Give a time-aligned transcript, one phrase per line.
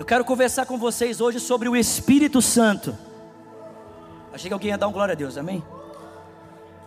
[0.00, 2.96] Eu quero conversar com vocês hoje sobre o Espírito Santo.
[4.32, 5.62] Achei que alguém ia dar um glória a Deus, amém?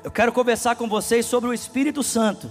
[0.04, 2.50] Eu quero conversar com vocês sobre o Espírito Santo.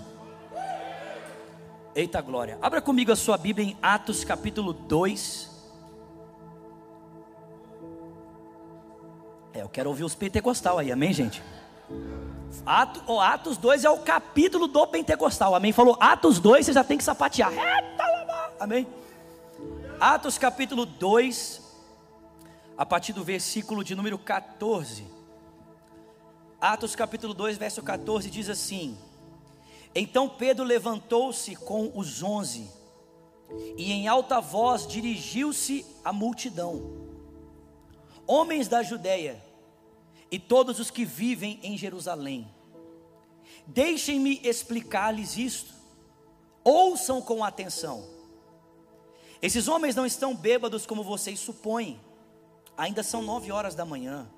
[1.96, 2.58] Eita glória.
[2.62, 5.50] Abra comigo a sua Bíblia em Atos capítulo 2.
[9.54, 11.42] É, eu quero ouvir os pentecostal aí, amém, gente?
[12.64, 15.72] Atos, oh, Atos 2 é o capítulo do pentecostal, amém?
[15.72, 17.52] Falou Atos 2, você já tem que sapatear.
[18.60, 19.01] Amém?
[20.04, 21.62] Atos capítulo 2,
[22.76, 25.06] a partir do versículo de número 14.
[26.60, 28.98] Atos capítulo 2, verso 14 diz assim:
[29.94, 32.68] Então Pedro levantou-se com os onze
[33.76, 36.82] e em alta voz dirigiu-se à multidão.
[38.26, 39.40] Homens da Judéia
[40.32, 42.52] e todos os que vivem em Jerusalém,
[43.68, 45.72] deixem-me explicar-lhes isto.
[46.64, 48.11] Ouçam com atenção.
[49.42, 52.00] Esses homens não estão bêbados como vocês supõem.
[52.76, 54.30] Ainda são nove horas da manhã.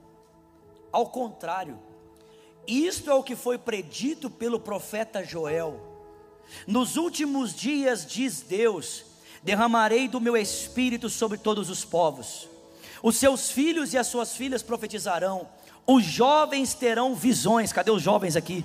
[0.91, 1.79] Ao contrário,
[2.67, 5.79] isto é o que foi predito pelo profeta Joel.
[6.67, 9.05] Nos últimos dias, diz Deus,
[9.43, 12.49] derramarei do meu espírito sobre todos os povos.
[13.03, 15.47] Os seus filhos e as suas filhas profetizarão.
[15.87, 17.73] Os jovens terão visões.
[17.75, 18.65] Cadê os jovens aqui?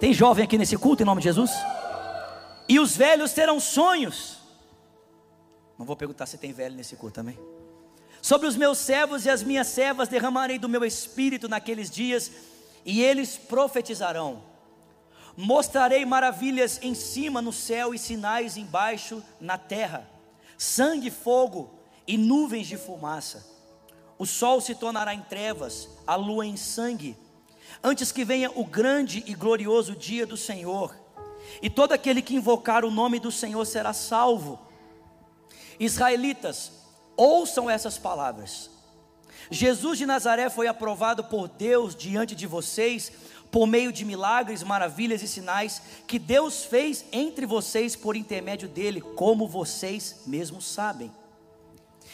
[0.00, 1.52] Tem jovem aqui nesse culto em nome de Jesus?
[2.68, 4.39] E os velhos terão sonhos.
[5.80, 7.38] Não vou perguntar se tem velho nesse culto também.
[8.20, 12.30] Sobre os meus servos e as minhas servas derramarei do meu espírito naqueles dias,
[12.84, 14.42] e eles profetizarão.
[15.34, 20.06] Mostrarei maravilhas em cima no céu e sinais embaixo na terra:
[20.58, 21.70] sangue, fogo
[22.06, 23.46] e nuvens de fumaça.
[24.18, 27.16] O sol se tornará em trevas, a lua em sangue,
[27.82, 30.94] antes que venha o grande e glorioso dia do Senhor.
[31.62, 34.68] E todo aquele que invocar o nome do Senhor será salvo.
[35.80, 36.70] Israelitas,
[37.16, 38.68] ouçam essas palavras.
[39.50, 43.10] Jesus de Nazaré foi aprovado por Deus diante de vocês
[43.50, 49.00] por meio de milagres, maravilhas e sinais que Deus fez entre vocês por intermédio dele,
[49.00, 51.10] como vocês mesmos sabem.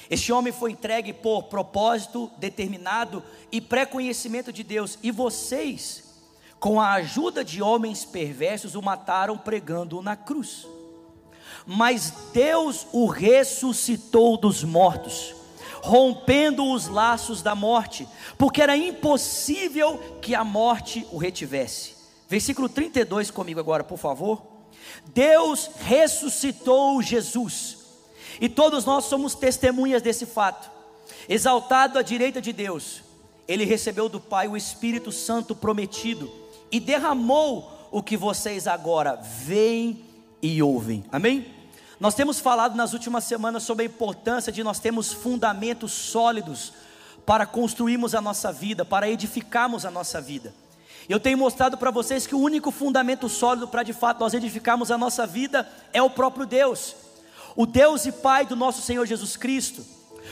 [0.08, 6.04] Este homem foi entregue por propósito determinado e pré-conhecimento de Deus, e vocês,
[6.60, 10.66] com a ajuda de homens perversos, o mataram pregando-o na cruz
[11.66, 15.34] mas Deus o ressuscitou dos mortos,
[15.82, 18.06] rompendo os laços da morte,
[18.38, 21.96] porque era impossível que a morte o retivesse.
[22.28, 24.42] Versículo 32 comigo agora, por favor.
[25.06, 27.78] Deus ressuscitou Jesus,
[28.40, 30.70] e todos nós somos testemunhas desse fato.
[31.28, 33.02] Exaltado à direita de Deus,
[33.48, 36.32] ele recebeu do Pai o Espírito Santo prometido
[36.70, 40.04] e derramou o que vocês agora veem
[40.42, 41.04] e ouvem.
[41.10, 41.55] Amém?
[41.98, 46.72] Nós temos falado nas últimas semanas sobre a importância de nós termos fundamentos sólidos
[47.24, 50.54] para construirmos a nossa vida, para edificarmos a nossa vida.
[51.08, 54.90] Eu tenho mostrado para vocês que o único fundamento sólido para de fato nós edificarmos
[54.90, 56.94] a nossa vida é o próprio Deus,
[57.54, 59.84] o Deus e Pai do nosso Senhor Jesus Cristo,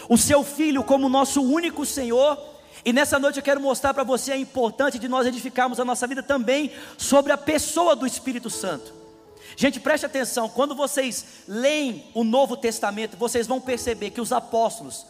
[0.09, 2.39] o seu Filho como nosso único Senhor.
[2.85, 6.07] E nessa noite eu quero mostrar para você a importância de nós edificarmos a nossa
[6.07, 9.04] vida também sobre a pessoa do Espírito Santo.
[9.57, 15.07] Gente, preste atenção, quando vocês leem o Novo Testamento, vocês vão perceber que os apóstolos,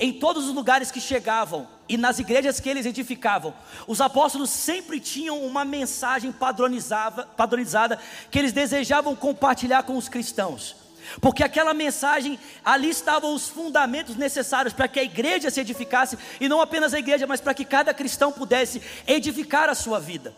[0.00, 3.54] em todos os lugares que chegavam e nas igrejas que eles edificavam,
[3.86, 7.98] os apóstolos sempre tinham uma mensagem padronizada, padronizada
[8.30, 10.76] que eles desejavam compartilhar com os cristãos.
[11.20, 16.48] Porque aquela mensagem, ali estavam os fundamentos necessários para que a igreja se edificasse, e
[16.48, 20.34] não apenas a igreja, mas para que cada cristão pudesse edificar a sua vida.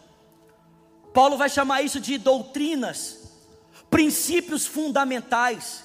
[1.14, 3.25] Paulo vai chamar isso de doutrinas,
[3.90, 5.84] princípios fundamentais.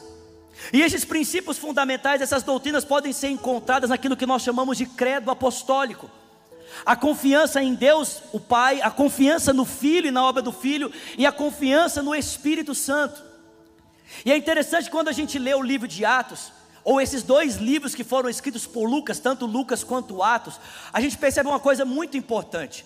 [0.71, 5.31] E esses princípios fundamentais, essas doutrinas podem ser encontradas naquilo que nós chamamos de credo
[5.31, 6.09] apostólico.
[6.85, 10.91] A confiança em Deus, o Pai, a confiança no Filho e na obra do Filho,
[11.17, 13.21] e a confiança no Espírito Santo.
[14.25, 16.51] E é interessante quando a gente lê o livro de Atos,
[16.83, 20.59] ou esses dois livros que foram escritos por Lucas, tanto Lucas quanto Atos,
[20.91, 22.85] a gente percebe uma coisa muito importante.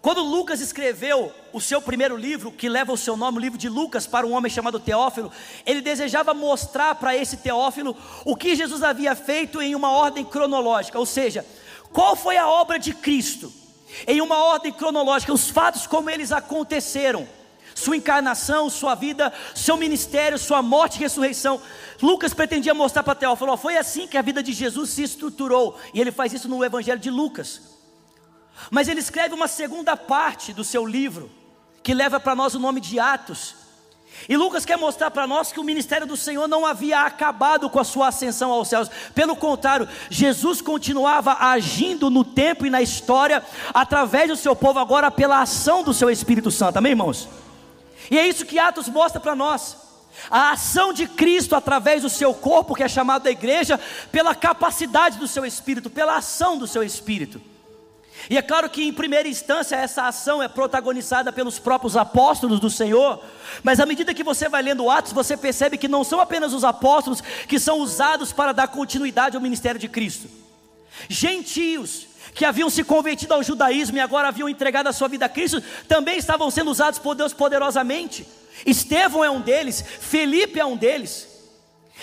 [0.00, 3.68] Quando Lucas escreveu o seu primeiro livro, que leva o seu nome, o livro de
[3.68, 5.30] Lucas, para um homem chamado Teófilo,
[5.66, 10.98] ele desejava mostrar para esse Teófilo o que Jesus havia feito em uma ordem cronológica,
[10.98, 11.44] ou seja,
[11.92, 13.52] qual foi a obra de Cristo,
[14.06, 17.26] em uma ordem cronológica, os fatos como eles aconteceram,
[17.74, 21.60] sua encarnação, sua vida, seu ministério, sua morte e ressurreição.
[22.00, 26.00] Lucas pretendia mostrar para Teófilo: foi assim que a vida de Jesus se estruturou, e
[26.00, 27.77] ele faz isso no Evangelho de Lucas.
[28.70, 31.30] Mas ele escreve uma segunda parte do seu livro,
[31.82, 33.54] que leva para nós o nome de Atos.
[34.28, 37.78] E Lucas quer mostrar para nós que o ministério do Senhor não havia acabado com
[37.78, 38.90] a sua ascensão aos céus.
[39.14, 45.10] Pelo contrário, Jesus continuava agindo no tempo e na história através do seu povo agora
[45.10, 46.78] pela ação do seu Espírito Santo.
[46.78, 47.28] Amém, irmãos?
[48.10, 49.76] E é isso que Atos mostra para nós.
[50.30, 53.78] A ação de Cristo através do seu corpo, que é chamado da igreja,
[54.10, 57.40] pela capacidade do seu espírito, pela ação do seu espírito.
[58.30, 62.68] E é claro que, em primeira instância, essa ação é protagonizada pelos próprios apóstolos do
[62.68, 63.22] Senhor,
[63.62, 66.62] mas à medida que você vai lendo Atos, você percebe que não são apenas os
[66.62, 70.28] apóstolos que são usados para dar continuidade ao ministério de Cristo.
[71.08, 75.28] Gentios que haviam se convertido ao judaísmo e agora haviam entregado a sua vida a
[75.28, 78.26] Cristo, também estavam sendo usados por Deus poderosamente.
[78.66, 81.37] Estevão é um deles, Felipe é um deles.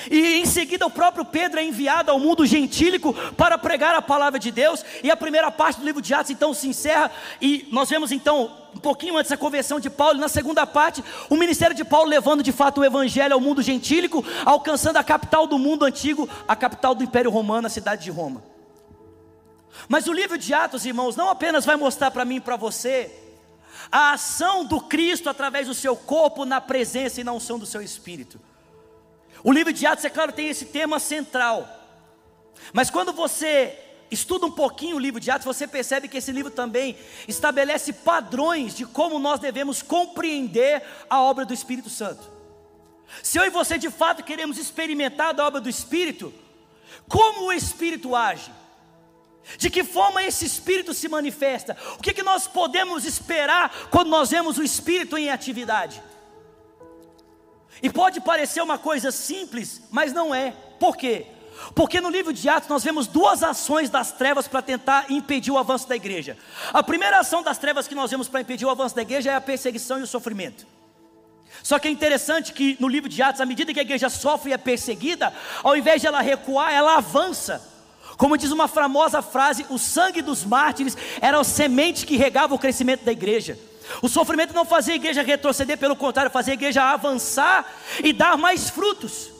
[0.10, 4.40] E em seguida o próprio Pedro é enviado ao mundo gentílico para pregar a palavra
[4.40, 7.12] de Deus, e a primeira parte do livro de Atos então se encerra,
[7.42, 11.36] e nós vemos então, um pouquinho antes da conversão de Paulo, na segunda parte, o
[11.36, 15.58] ministério de Paulo levando de fato o evangelho ao mundo gentílico, alcançando a capital do
[15.58, 18.44] mundo antigo, a capital do Império Romano, a cidade de Roma.
[19.88, 23.12] Mas o livro de Atos, irmãos, não apenas vai mostrar para mim e para você
[23.92, 27.82] a ação do Cristo através do seu corpo na presença e na unção do seu
[27.82, 28.40] espírito.
[29.46, 31.70] O livro de Atos, é claro, tem esse tema central.
[32.74, 33.78] Mas quando você
[34.10, 36.98] estuda um pouquinho o livro de Atos, você percebe que esse livro também
[37.28, 42.28] estabelece padrões de como nós devemos compreender a obra do Espírito Santo.
[43.22, 46.34] Se eu e você de fato queremos experimentar a obra do Espírito,
[47.08, 48.52] como o Espírito age?
[49.60, 51.78] De que forma esse Espírito se manifesta?
[52.00, 56.02] O que, que nós podemos esperar quando nós vemos o Espírito em atividade?
[57.86, 60.56] E pode parecer uma coisa simples, mas não é.
[60.80, 61.28] Por quê?
[61.76, 65.58] Porque no livro de Atos nós vemos duas ações das trevas para tentar impedir o
[65.60, 66.36] avanço da igreja.
[66.74, 69.36] A primeira ação das trevas que nós vemos para impedir o avanço da igreja é
[69.36, 70.66] a perseguição e o sofrimento.
[71.62, 74.50] Só que é interessante que no livro de Atos, à medida que a igreja sofre
[74.50, 75.32] e é perseguida,
[75.64, 77.62] ao invés de ela recuar, ela avança.
[78.18, 82.60] Como diz uma famosa frase, o sangue dos mártires era a semente que regava o
[82.60, 83.60] crescimento da igreja.
[84.02, 87.72] O sofrimento não fazia a igreja retroceder, pelo contrário, fazia a igreja avançar
[88.04, 89.36] e dar mais frutos.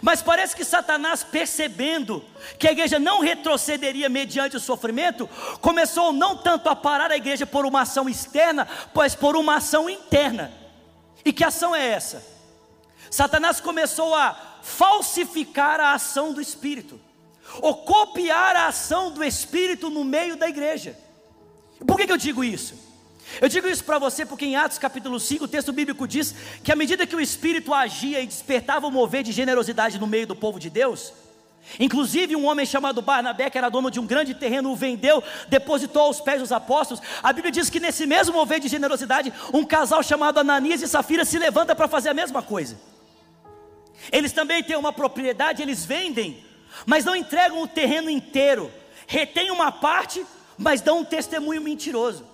[0.00, 2.24] Mas parece que Satanás, percebendo
[2.58, 5.28] que a igreja não retrocederia mediante o sofrimento,
[5.60, 9.90] começou não tanto a parar a igreja por uma ação externa, mas por uma ação
[9.90, 10.52] interna.
[11.24, 12.24] E que ação é essa?
[13.10, 17.00] Satanás começou a falsificar a ação do Espírito,
[17.60, 20.96] ou copiar a ação do Espírito no meio da igreja.
[21.84, 22.89] Por que, que eu digo isso?
[23.38, 26.34] Eu digo isso para você porque em Atos capítulo 5 o texto bíblico diz
[26.64, 30.26] que à medida que o Espírito agia e despertava o mover de generosidade no meio
[30.26, 31.12] do povo de Deus,
[31.78, 36.02] Inclusive, um homem chamado Barnabé, que era dono de um grande terreno, o vendeu, depositou
[36.02, 37.02] aos pés dos apóstolos.
[37.22, 41.24] A Bíblia diz que nesse mesmo mover de generosidade, um casal chamado Ananias e Safira
[41.24, 42.80] se levanta para fazer a mesma coisa.
[44.10, 46.44] Eles também têm uma propriedade, eles vendem,
[46.86, 48.70] mas não entregam o terreno inteiro,
[49.06, 50.24] retêm uma parte,
[50.58, 52.29] mas dão um testemunho mentiroso.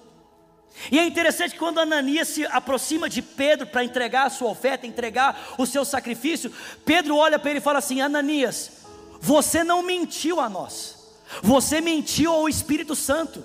[0.90, 4.86] E é interessante que quando Ananias se aproxima de Pedro para entregar a sua oferta,
[4.86, 6.52] entregar o seu sacrifício,
[6.84, 8.72] Pedro olha para ele e fala assim: Ananias,
[9.20, 10.96] você não mentiu a nós,
[11.42, 13.42] você mentiu ao Espírito Santo.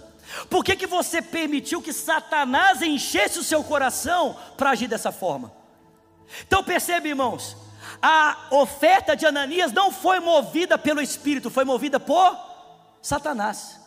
[0.50, 5.52] Por que, que você permitiu que Satanás enchesse o seu coração para agir dessa forma?
[6.48, 7.58] Então percebe, irmãos,
[8.02, 12.38] a oferta de Ananias não foi movida pelo Espírito, foi movida por
[13.02, 13.81] Satanás.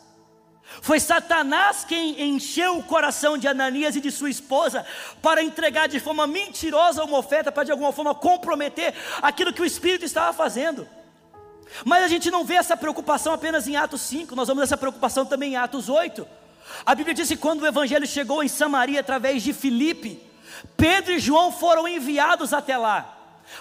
[0.80, 4.84] Foi Satanás quem encheu o coração de Ananias e de sua esposa
[5.22, 9.64] para entregar de forma mentirosa uma oferta, para de alguma forma comprometer aquilo que o
[9.64, 10.86] Espírito estava fazendo.
[11.84, 15.24] Mas a gente não vê essa preocupação apenas em Atos 5, nós vemos essa preocupação
[15.24, 16.26] também em Atos 8.
[16.84, 20.20] A Bíblia diz que quando o Evangelho chegou em Samaria através de Filipe,
[20.76, 23.18] Pedro e João foram enviados até lá,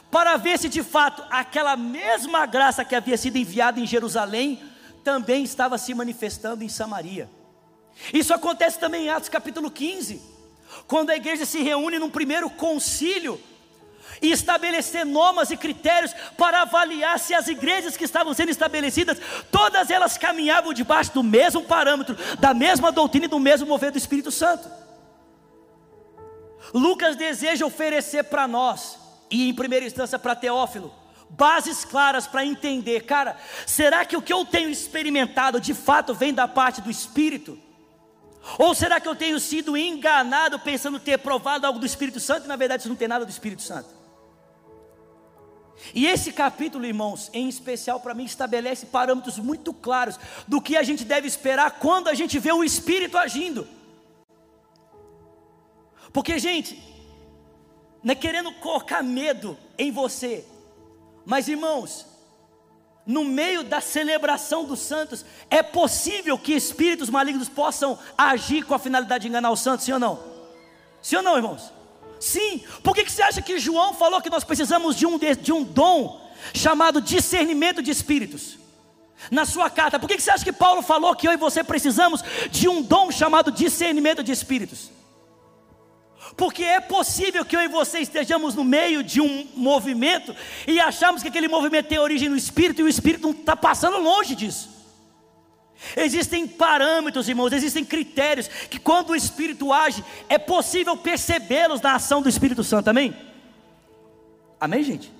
[0.10, 4.73] para ver se de fato aquela mesma graça que havia sido enviada em Jerusalém
[5.04, 7.30] também estava se manifestando em Samaria.
[8.14, 10.22] Isso acontece também em Atos capítulo 15,
[10.88, 13.40] quando a igreja se reúne num primeiro concílio
[14.22, 19.20] e estabelecer normas e critérios para avaliar se as igrejas que estavam sendo estabelecidas,
[19.52, 23.98] todas elas caminhavam debaixo do mesmo parâmetro, da mesma doutrina e do mesmo mover do
[23.98, 24.70] Espírito Santo.
[26.74, 28.98] Lucas deseja oferecer para nós,
[29.30, 30.94] e em primeira instância para Teófilo,
[31.38, 36.34] bases claras para entender, cara, será que o que eu tenho experimentado de fato vem
[36.34, 37.58] da parte do Espírito?
[38.60, 42.48] Ou será que eu tenho sido enganado pensando ter provado algo do Espírito Santo e
[42.48, 43.90] na verdade isso não tem nada do Espírito Santo?
[45.94, 50.84] E esse capítulo, irmãos, em especial para mim, estabelece parâmetros muito claros do que a
[50.84, 53.68] gente deve esperar quando a gente vê o Espírito agindo.
[56.14, 56.82] Porque, gente,
[58.04, 60.46] não é querendo colocar medo em você,
[61.26, 62.06] mas irmãos,
[63.06, 68.80] no meio da celebração dos santos, é possível que espíritos malignos possam agir com a
[68.80, 70.20] finalidade de enganar os santos, sim ou não?
[71.02, 71.72] Sim ou não, irmãos?
[72.20, 75.52] Sim, por que, que você acha que João falou que nós precisamos de um, de
[75.52, 78.58] um dom chamado discernimento de espíritos?
[79.30, 81.64] Na sua carta, por que, que você acha que Paulo falou que eu e você
[81.64, 84.90] precisamos de um dom chamado discernimento de espíritos?
[86.36, 90.36] Porque é possível que eu e você estejamos no meio de um movimento
[90.68, 94.00] e achamos que aquele movimento tem origem no Espírito e o Espírito não está passando
[94.00, 94.74] longe disso.
[95.96, 102.22] Existem parâmetros, irmãos, existem critérios que quando o Espírito age, é possível percebê-los na ação
[102.22, 103.14] do Espírito Santo, amém?
[104.60, 105.12] Amém, gente?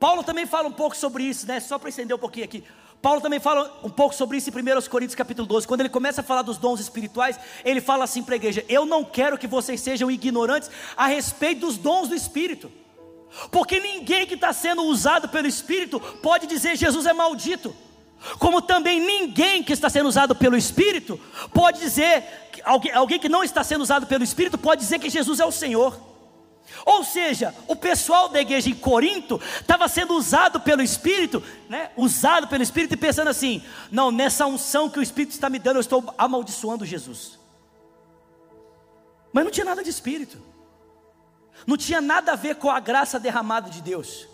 [0.00, 1.60] Paulo também fala um pouco sobre isso, né?
[1.60, 2.64] Só para estender um pouquinho aqui.
[3.02, 5.66] Paulo também fala um pouco sobre isso em 1 Coríntios capítulo 12.
[5.66, 8.86] Quando ele começa a falar dos dons espirituais, ele fala assim para a igreja: Eu
[8.86, 12.70] não quero que vocês sejam ignorantes a respeito dos dons do Espírito.
[13.50, 17.74] Porque ninguém que está sendo usado pelo Espírito pode dizer Jesus é maldito.
[18.38, 21.18] Como também ninguém que está sendo usado pelo Espírito
[21.52, 22.22] pode dizer,
[22.62, 25.50] alguém, alguém que não está sendo usado pelo Espírito pode dizer que Jesus é o
[25.50, 26.11] Senhor.
[26.84, 31.90] Ou seja, o pessoal da igreja em Corinto estava sendo usado pelo Espírito, né?
[31.96, 35.76] usado pelo Espírito e pensando assim: não, nessa unção que o Espírito está me dando,
[35.76, 37.38] eu estou amaldiçoando Jesus.
[39.32, 40.38] Mas não tinha nada de Espírito,
[41.66, 44.28] não tinha nada a ver com a graça derramada de Deus.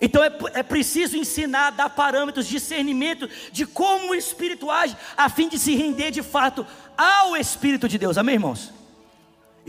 [0.00, 5.48] Então é, é preciso ensinar, dar parâmetros, discernimento de como o Espírito age, a fim
[5.48, 8.77] de se render de fato ao Espírito de Deus, amém, irmãos?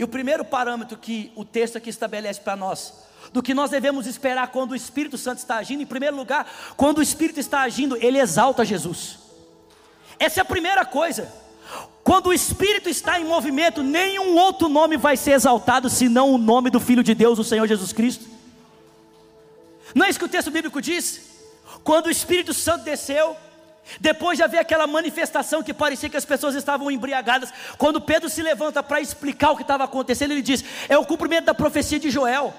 [0.00, 2.94] E o primeiro parâmetro que o texto aqui estabelece para nós,
[3.34, 7.00] do que nós devemos esperar quando o Espírito Santo está agindo, em primeiro lugar, quando
[7.00, 9.18] o Espírito está agindo, ele exalta Jesus.
[10.18, 11.30] Essa é a primeira coisa.
[12.02, 16.70] Quando o Espírito está em movimento, nenhum outro nome vai ser exaltado senão o nome
[16.70, 18.24] do Filho de Deus, o Senhor Jesus Cristo.
[19.94, 21.42] Não é isso que o texto bíblico diz?
[21.84, 23.36] Quando o Espírito Santo desceu,
[23.98, 28.42] depois de haver aquela manifestação que parecia que as pessoas estavam embriagadas, quando Pedro se
[28.42, 32.10] levanta para explicar o que estava acontecendo, ele diz: É o cumprimento da profecia de
[32.10, 32.54] Joel.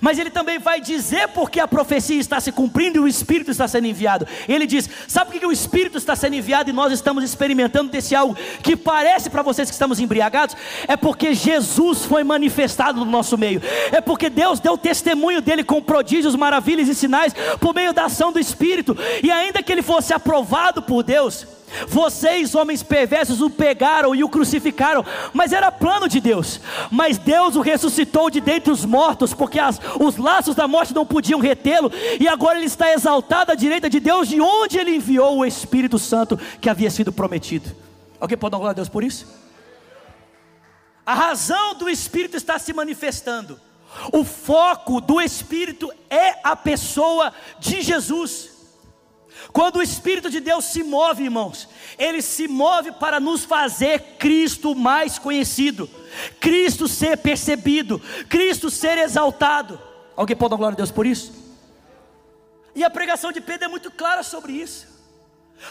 [0.00, 3.66] Mas ele também vai dizer porque a profecia está se cumprindo e o Espírito está
[3.66, 4.26] sendo enviado.
[4.48, 8.14] Ele diz: Sabe por que o Espírito está sendo enviado e nós estamos experimentando desse
[8.14, 10.56] algo que parece para vocês que estamos embriagados?
[10.86, 13.62] É porque Jesus foi manifestado no nosso meio.
[13.92, 18.32] É porque Deus deu testemunho dele com prodígios, maravilhas e sinais por meio da ação
[18.32, 18.96] do Espírito.
[19.22, 21.46] E ainda que ele fosse aprovado por Deus,
[21.88, 26.60] vocês, homens perversos, o pegaram e o crucificaram, mas era plano de Deus.
[26.90, 31.06] Mas Deus o ressuscitou de dentre os mortos, porque as, os laços da morte não
[31.06, 35.38] podiam retê-lo, e agora ele está exaltado à direita de Deus, de onde ele enviou
[35.38, 37.70] o Espírito Santo que havia sido prometido.
[38.20, 39.26] Alguém pode dar glória a Deus por isso?
[41.04, 43.60] A razão do Espírito está se manifestando.
[44.12, 48.49] O foco do Espírito é a pessoa de Jesus.
[49.52, 51.68] Quando o Espírito de Deus se move, irmãos,
[51.98, 55.88] ele se move para nos fazer Cristo mais conhecido,
[56.38, 59.80] Cristo ser percebido, Cristo ser exaltado.
[60.16, 61.32] Alguém pode dar glória a Deus por isso?
[62.74, 64.88] E a pregação de Pedro é muito clara sobre isso.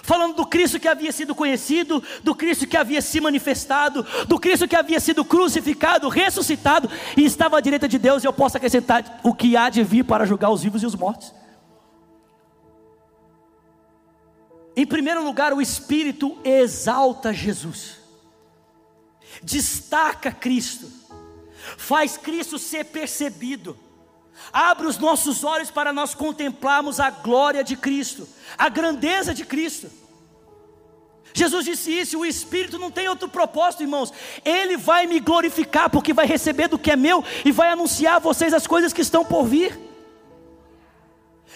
[0.04, 4.68] Falando do Cristo que havia sido conhecido, do Cristo que havia se manifestado, do Cristo
[4.68, 9.20] que havia sido crucificado, ressuscitado e estava à direita de Deus, e eu posso acrescentar
[9.24, 11.34] o que há de vir para julgar os vivos e os mortos.
[14.80, 17.98] Em primeiro lugar, o Espírito exalta Jesus,
[19.44, 20.90] destaca Cristo,
[21.78, 23.78] faz Cristo ser percebido,
[24.54, 28.26] abre os nossos olhos para nós contemplarmos a glória de Cristo,
[28.58, 29.92] a grandeza de Cristo.
[31.34, 34.14] Jesus disse isso, o Espírito não tem outro propósito, irmãos.
[34.46, 38.20] Ele vai me glorificar, porque vai receber do que é meu e vai anunciar a
[38.20, 39.89] vocês as coisas que estão por vir.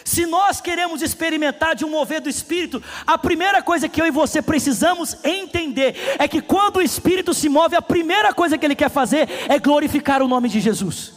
[0.03, 4.11] Se nós queremos experimentar de um mover do Espírito, a primeira coisa que eu e
[4.11, 8.75] você precisamos entender é que quando o Espírito se move, a primeira coisa que ele
[8.75, 11.13] quer fazer é glorificar o nome de Jesus,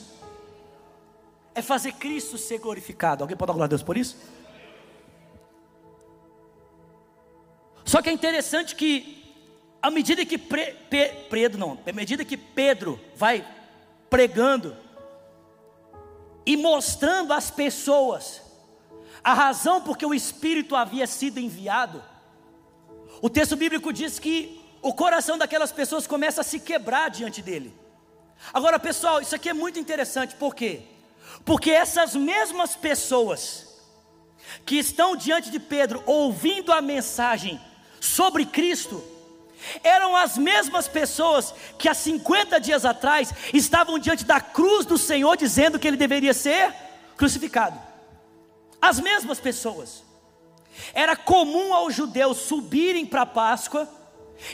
[1.55, 3.25] é fazer Cristo ser glorificado.
[3.25, 4.17] Alguém pode dar glória a Deus por isso?
[7.85, 9.25] Só que é interessante que,
[9.81, 13.47] à medida que Pre, Pe, Pedro, não, à medida que Pedro vai
[14.11, 14.77] pregando
[16.45, 18.46] e mostrando às pessoas
[19.23, 22.03] a razão porque o Espírito havia sido enviado,
[23.21, 27.75] o texto bíblico diz que o coração daquelas pessoas começa a se quebrar diante dele.
[28.53, 30.83] Agora, pessoal, isso aqui é muito interessante, por quê?
[31.45, 33.67] Porque essas mesmas pessoas
[34.65, 37.61] que estão diante de Pedro ouvindo a mensagem
[38.01, 39.03] sobre Cristo,
[39.83, 45.37] eram as mesmas pessoas que há 50 dias atrás estavam diante da cruz do Senhor
[45.37, 46.73] dizendo que ele deveria ser
[47.17, 47.79] crucificado.
[48.81, 50.05] As mesmas pessoas.
[50.93, 53.89] Era comum aos judeus subirem para a Páscoa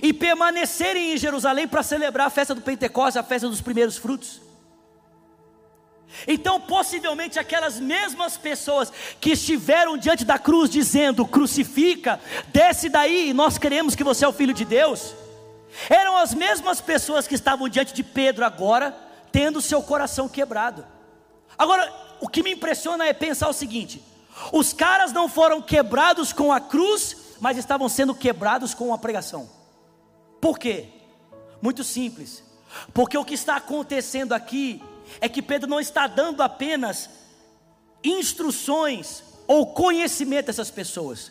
[0.03, 4.41] e permanecerem em Jerusalém para celebrar a festa do Pentecostes, a festa dos primeiros frutos.
[6.27, 13.59] Então, possivelmente, aquelas mesmas pessoas que estiveram diante da cruz dizendo: crucifica, desce daí, nós
[13.59, 15.15] queremos que você é o filho de Deus,
[15.89, 18.97] eram as mesmas pessoas que estavam diante de Pedro agora,
[19.33, 20.87] tendo seu coração quebrado.
[21.57, 24.03] Agora, o que me impressiona é pensar o seguinte:
[24.53, 29.49] os caras não foram quebrados com a cruz, mas estavam sendo quebrados com a pregação.
[30.41, 30.89] Por quê?
[31.61, 32.43] Muito simples.
[32.93, 34.83] Porque o que está acontecendo aqui
[35.21, 37.11] é que Pedro não está dando apenas
[38.03, 41.31] instruções ou conhecimento a essas pessoas.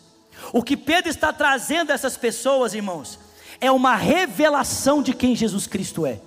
[0.52, 3.18] O que Pedro está trazendo a essas pessoas, irmãos,
[3.60, 6.20] é uma revelação de quem Jesus Cristo é.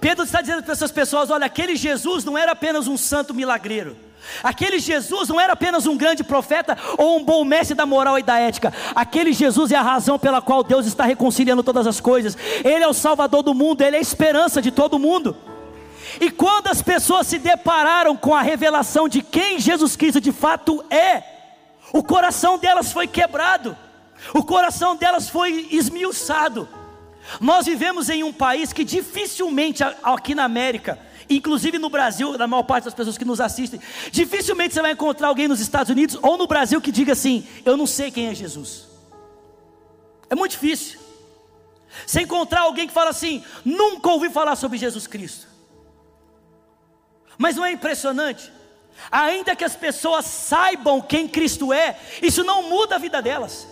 [0.00, 3.96] Pedro está dizendo para essas pessoas: olha, aquele Jesus não era apenas um santo milagreiro.
[4.42, 8.22] Aquele Jesus não era apenas um grande profeta ou um bom mestre da moral e
[8.22, 8.72] da ética.
[8.94, 12.36] Aquele Jesus é a razão pela qual Deus está reconciliando todas as coisas.
[12.64, 15.36] Ele é o Salvador do mundo, ele é a esperança de todo mundo.
[16.20, 20.84] E quando as pessoas se depararam com a revelação de quem Jesus Cristo de fato
[20.90, 21.22] é,
[21.92, 23.76] o coração delas foi quebrado,
[24.34, 26.68] o coração delas foi esmiuçado.
[27.40, 30.98] Nós vivemos em um país que dificilmente aqui na América,
[31.36, 35.28] inclusive no Brasil, na maior parte das pessoas que nos assistem, dificilmente você vai encontrar
[35.28, 38.34] alguém nos Estados Unidos ou no Brasil que diga assim: Eu não sei quem é
[38.34, 38.88] Jesus.
[40.28, 41.00] É muito difícil.
[42.06, 45.46] Você encontrar alguém que fala assim: Nunca ouvi falar sobre Jesus Cristo.
[47.38, 48.52] Mas não é impressionante?
[49.10, 53.66] Ainda que as pessoas saibam quem Cristo é, isso não muda a vida delas.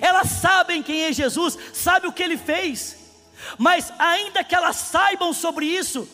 [0.00, 2.96] Elas sabem quem é Jesus, sabem o que ele fez,
[3.56, 6.08] mas ainda que elas saibam sobre isso,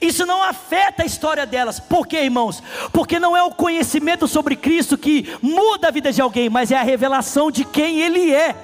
[0.00, 1.80] isso não afeta a história delas.
[1.80, 2.62] Por quê, irmãos?
[2.92, 6.76] Porque não é o conhecimento sobre Cristo que muda a vida de alguém, mas é
[6.76, 8.54] a revelação de quem Ele é.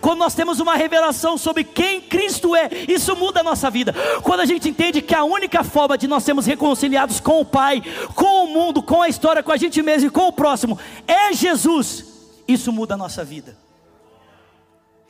[0.00, 3.94] Quando nós temos uma revelação sobre quem Cristo é, isso muda a nossa vida.
[4.22, 7.82] Quando a gente entende que a única forma de nós sermos reconciliados com o Pai,
[8.14, 11.32] com o mundo, com a história, com a gente mesmo e com o próximo, é
[11.32, 12.04] Jesus,
[12.48, 13.56] isso muda a nossa vida.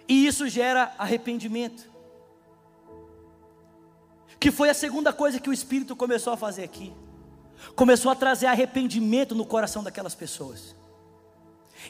[0.09, 1.94] E isso gera arrependimento.
[4.45, 6.93] Que foi a segunda coisa que o Espírito começou a fazer aqui.
[7.75, 10.77] Começou a trazer arrependimento no coração daquelas pessoas.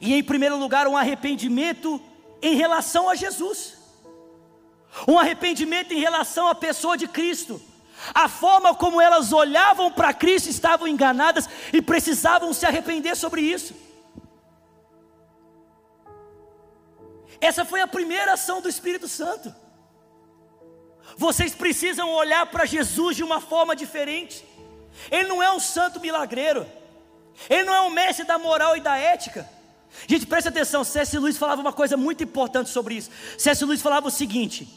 [0.00, 2.00] E em primeiro lugar, um arrependimento
[2.40, 3.76] em relação a Jesus,
[5.08, 7.60] um arrependimento em relação à pessoa de Cristo.
[8.14, 13.74] A forma como elas olhavam para Cristo estavam enganadas e precisavam se arrepender sobre isso.
[17.40, 19.63] Essa foi a primeira ação do Espírito Santo.
[21.16, 24.44] Vocês precisam olhar para Jesus de uma forma diferente.
[25.10, 26.66] Ele não é um santo milagreiro.
[27.48, 29.48] Ele não é um mestre da moral e da ética.
[30.08, 31.16] Gente, preste atenção, C.S.
[31.18, 33.10] Luiz falava uma coisa muito importante sobre isso.
[33.38, 33.64] C.S.
[33.64, 34.68] Luiz falava o seguinte: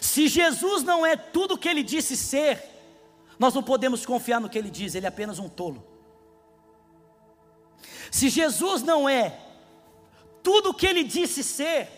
[0.00, 2.62] se Jesus não é tudo o que ele disse ser,
[3.38, 5.86] nós não podemos confiar no que ele diz, ele é apenas um tolo.
[8.10, 9.38] Se Jesus não é
[10.42, 11.88] tudo o que ele disse ser,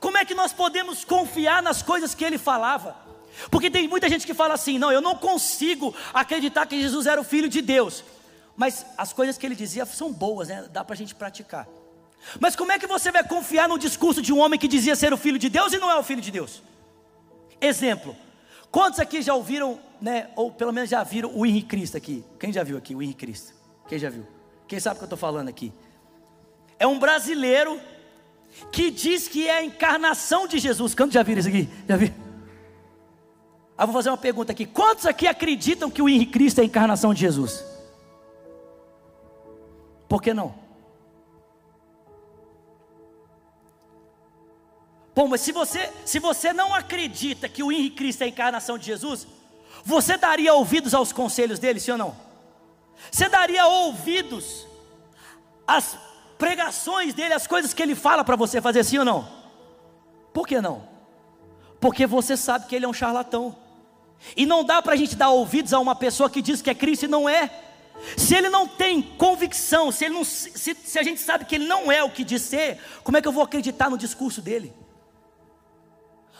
[0.00, 3.07] como é que nós podemos confiar nas coisas que ele falava?
[3.50, 7.20] Porque tem muita gente que fala assim: não, eu não consigo acreditar que Jesus era
[7.20, 8.04] o Filho de Deus,
[8.56, 10.66] mas as coisas que ele dizia são boas, né?
[10.70, 11.66] dá para a gente praticar.
[12.40, 15.12] Mas como é que você vai confiar no discurso de um homem que dizia ser
[15.12, 16.62] o filho de Deus e não é o filho de Deus?
[17.60, 18.16] Exemplo:
[18.70, 22.24] quantos aqui já ouviram, né, ou pelo menos já viram o Henrique Cristo aqui?
[22.38, 23.54] Quem já viu aqui o Henrique Cristo?
[23.88, 24.26] Quem já viu?
[24.66, 25.72] Quem sabe o que eu estou falando aqui?
[26.78, 27.80] É um brasileiro
[28.70, 30.94] que diz que é a encarnação de Jesus.
[30.94, 31.68] Quantos já viram isso aqui?
[31.88, 32.27] Já viram?
[33.78, 34.66] Ah, vou fazer uma pergunta aqui.
[34.66, 37.64] Quantos aqui acreditam que o Henrique Cristo é a encarnação de Jesus?
[40.08, 40.52] Por que não?
[45.14, 48.76] Bom, mas se você, se você não acredita que o Henrique Cristo é a encarnação
[48.76, 49.28] de Jesus,
[49.84, 52.16] você daria ouvidos aos conselhos dele, sim ou não?
[53.12, 54.66] Você daria ouvidos
[55.64, 55.96] às
[56.36, 59.28] pregações dele, às coisas que ele fala para você fazer, sim ou não?
[60.32, 60.88] Por que não?
[61.80, 63.67] Porque você sabe que ele é um charlatão.
[64.36, 66.74] E não dá para a gente dar ouvidos a uma pessoa que diz que é
[66.74, 67.50] Cristo e não é.
[68.16, 71.66] Se ele não tem convicção, se, ele não, se, se a gente sabe que ele
[71.66, 74.72] não é o que diz ser, como é que eu vou acreditar no discurso dele?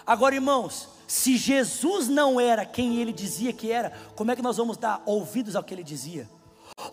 [0.06, 4.56] Agora, irmãos, se Jesus não era quem ele dizia que era, como é que nós
[4.56, 6.28] vamos dar ouvidos ao que ele dizia?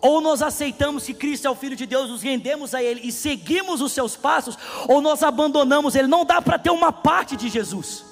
[0.01, 3.11] Ou nós aceitamos que Cristo é o Filho de Deus, nos rendemos a Ele e
[3.11, 6.07] seguimos os seus passos, ou nós abandonamos Ele.
[6.07, 8.03] Não dá para ter uma parte de Jesus.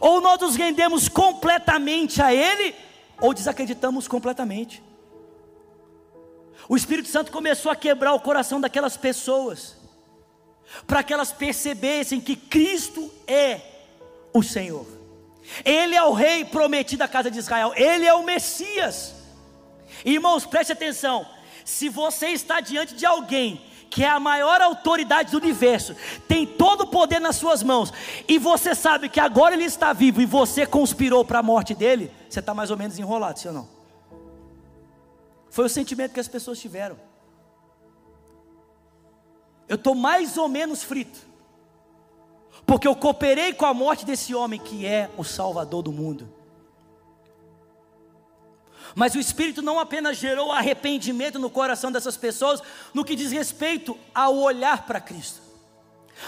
[0.00, 2.74] Ou nós nos rendemos completamente a Ele,
[3.20, 4.82] ou desacreditamos completamente.
[6.68, 9.76] O Espírito Santo começou a quebrar o coração daquelas pessoas,
[10.86, 13.60] para que elas percebessem que Cristo é
[14.32, 14.86] o Senhor,
[15.64, 19.14] Ele é o Rei prometido à casa de Israel, Ele é o Messias.
[20.04, 21.26] Irmãos, preste atenção:
[21.64, 25.96] se você está diante de alguém que é a maior autoridade do universo,
[26.26, 27.92] tem todo o poder nas suas mãos,
[28.26, 32.12] e você sabe que agora ele está vivo e você conspirou para a morte dele,
[32.28, 33.68] você está mais ou menos enrolado, sim ou não?
[35.50, 36.96] Foi o sentimento que as pessoas tiveram.
[39.66, 41.18] Eu estou mais ou menos frito,
[42.64, 46.37] porque eu cooperei com a morte desse homem que é o Salvador do mundo.
[48.94, 53.96] Mas o Espírito não apenas gerou arrependimento no coração dessas pessoas, no que diz respeito
[54.14, 55.40] ao olhar para Cristo,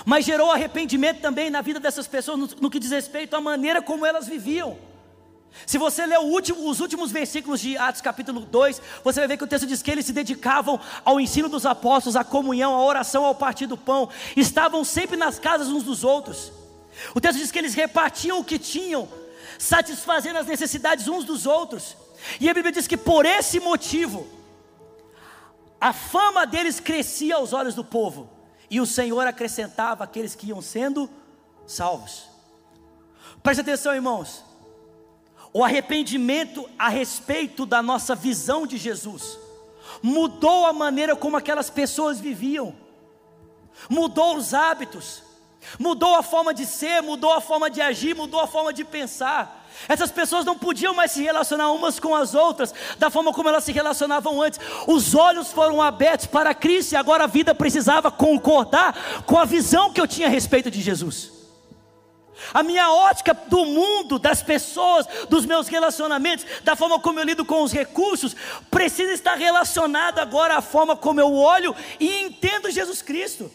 [0.05, 3.83] mas gerou arrependimento também na vida dessas pessoas, no, no que diz respeito à maneira
[3.83, 4.79] como elas viviam.
[5.67, 9.45] Se você ler último, os últimos versículos de Atos capítulo 2, você vai ver que
[9.45, 13.25] o texto diz que eles se dedicavam ao ensino dos apóstolos, à comunhão, à oração,
[13.25, 16.53] ao partir do pão, estavam sempre nas casas uns dos outros.
[17.15, 19.09] O texto diz que eles repartiam o que tinham,
[19.59, 21.97] satisfazendo as necessidades uns dos outros.
[22.41, 24.27] E a Bíblia diz que por esse motivo,
[25.81, 28.31] a fama deles crescia aos olhos do povo,
[28.69, 31.11] e o Senhor acrescentava aqueles que iam sendo
[31.67, 32.29] salvos.
[33.43, 34.45] Preste atenção, irmãos.
[35.53, 39.39] O arrependimento a respeito da nossa visão de Jesus
[40.03, 42.75] mudou a maneira como aquelas pessoas viviam,
[43.89, 45.23] mudou os hábitos,
[45.79, 49.61] mudou a forma de ser, mudou a forma de agir, mudou a forma de pensar.
[49.89, 53.65] Essas pessoas não podiam mais se relacionar umas com as outras da forma como elas
[53.65, 54.61] se relacionavam antes.
[54.87, 59.93] Os olhos foram abertos para Cristo e agora a vida precisava concordar com a visão
[59.93, 61.41] que eu tinha a respeito de Jesus.
[62.55, 67.45] A minha ótica do mundo, das pessoas, dos meus relacionamentos, da forma como eu lido
[67.45, 68.35] com os recursos,
[68.71, 73.51] precisa estar relacionada agora à forma como eu olho e entendo Jesus Cristo.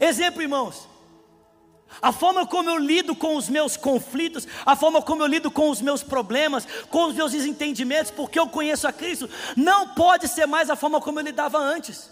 [0.00, 0.88] Exemplo, irmãos.
[2.02, 5.70] A forma como eu lido com os meus conflitos, a forma como eu lido com
[5.70, 10.46] os meus problemas, com os meus desentendimentos, porque eu conheço a Cristo, não pode ser
[10.46, 12.10] mais a forma como eu lidava antes.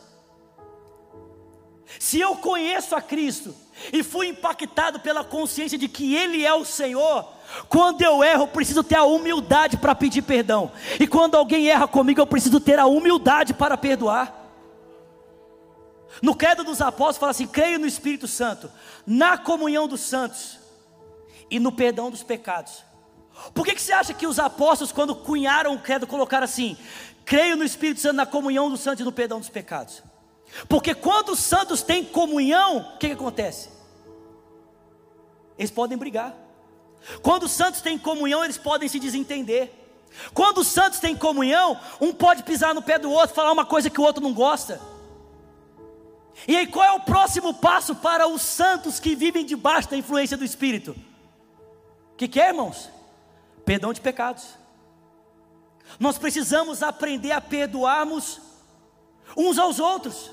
[1.99, 3.55] Se eu conheço a Cristo
[3.93, 7.29] e fui impactado pela consciência de que Ele é o Senhor,
[7.69, 11.87] quando eu erro, eu preciso ter a humildade para pedir perdão, e quando alguém erra
[11.87, 14.42] comigo, eu preciso ter a humildade para perdoar.
[16.21, 18.71] No credo dos apóstolos fala assim: creio no Espírito Santo,
[19.07, 20.59] na comunhão dos santos
[21.51, 22.85] e no perdão dos pecados.
[23.55, 26.77] Por que, que você acha que os apóstolos, quando cunharam o credo, colocaram assim:
[27.25, 30.03] creio no Espírito Santo, na comunhão dos santos e no perdão dos pecados?
[30.69, 33.71] Porque quando os santos têm comunhão, o que, que acontece?
[35.59, 36.35] Eles podem brigar.
[37.23, 39.73] Quando os santos têm comunhão, eles podem se desentender.
[40.35, 43.89] Quando os santos têm comunhão, um pode pisar no pé do outro, falar uma coisa
[43.89, 44.81] que o outro não gosta.
[46.47, 50.37] E aí, qual é o próximo passo para os santos que vivem debaixo da influência
[50.37, 50.97] do Espírito?
[52.13, 52.91] O que, que é, irmãos?
[53.65, 54.57] Perdão de pecados.
[55.99, 58.41] Nós precisamos aprender a perdoarmos
[59.37, 60.31] uns aos outros.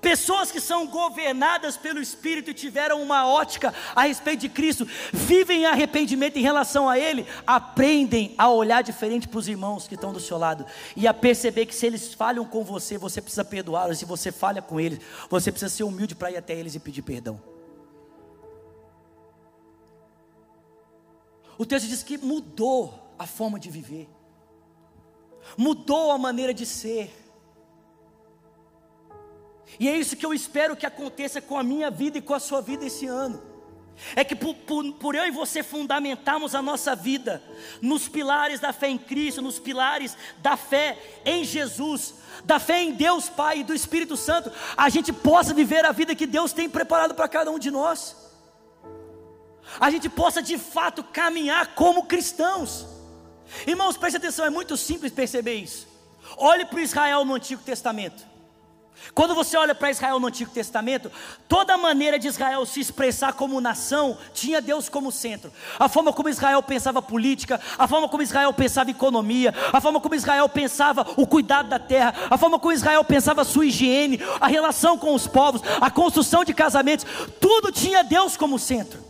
[0.00, 5.62] Pessoas que são governadas pelo Espírito e tiveram uma ótica a respeito de Cristo, vivem
[5.62, 10.12] em arrependimento em relação a Ele, aprendem a olhar diferente para os irmãos que estão
[10.12, 13.98] do seu lado e a perceber que se eles falham com você, você precisa perdoá-los.
[13.98, 17.02] Se você falha com eles, você precisa ser humilde para ir até eles e pedir
[17.02, 17.40] perdão.
[21.58, 24.08] O texto diz que mudou a forma de viver,
[25.56, 27.25] mudou a maneira de ser.
[29.78, 32.40] E é isso que eu espero que aconteça com a minha vida e com a
[32.40, 33.42] sua vida esse ano.
[34.14, 37.42] É que por, por, por, eu e você fundamentarmos a nossa vida
[37.80, 42.92] nos pilares da fé em Cristo, nos pilares da fé em Jesus, da fé em
[42.92, 46.68] Deus Pai e do Espírito Santo, a gente possa viver a vida que Deus tem
[46.68, 48.16] preparado para cada um de nós.
[49.80, 52.86] A gente possa de fato caminhar como cristãos.
[53.66, 55.88] Irmãos, preste atenção, é muito simples perceber isso.
[56.36, 58.35] Olhe para Israel no Antigo Testamento.
[59.14, 61.10] Quando você olha para Israel no Antigo Testamento,
[61.48, 65.52] toda maneira de Israel se expressar como nação tinha Deus como centro.
[65.78, 70.14] A forma como Israel pensava política, a forma como Israel pensava economia, a forma como
[70.14, 74.98] Israel pensava o cuidado da terra, a forma como Israel pensava sua higiene, a relação
[74.98, 77.06] com os povos, a construção de casamentos,
[77.40, 79.04] tudo tinha Deus como centro.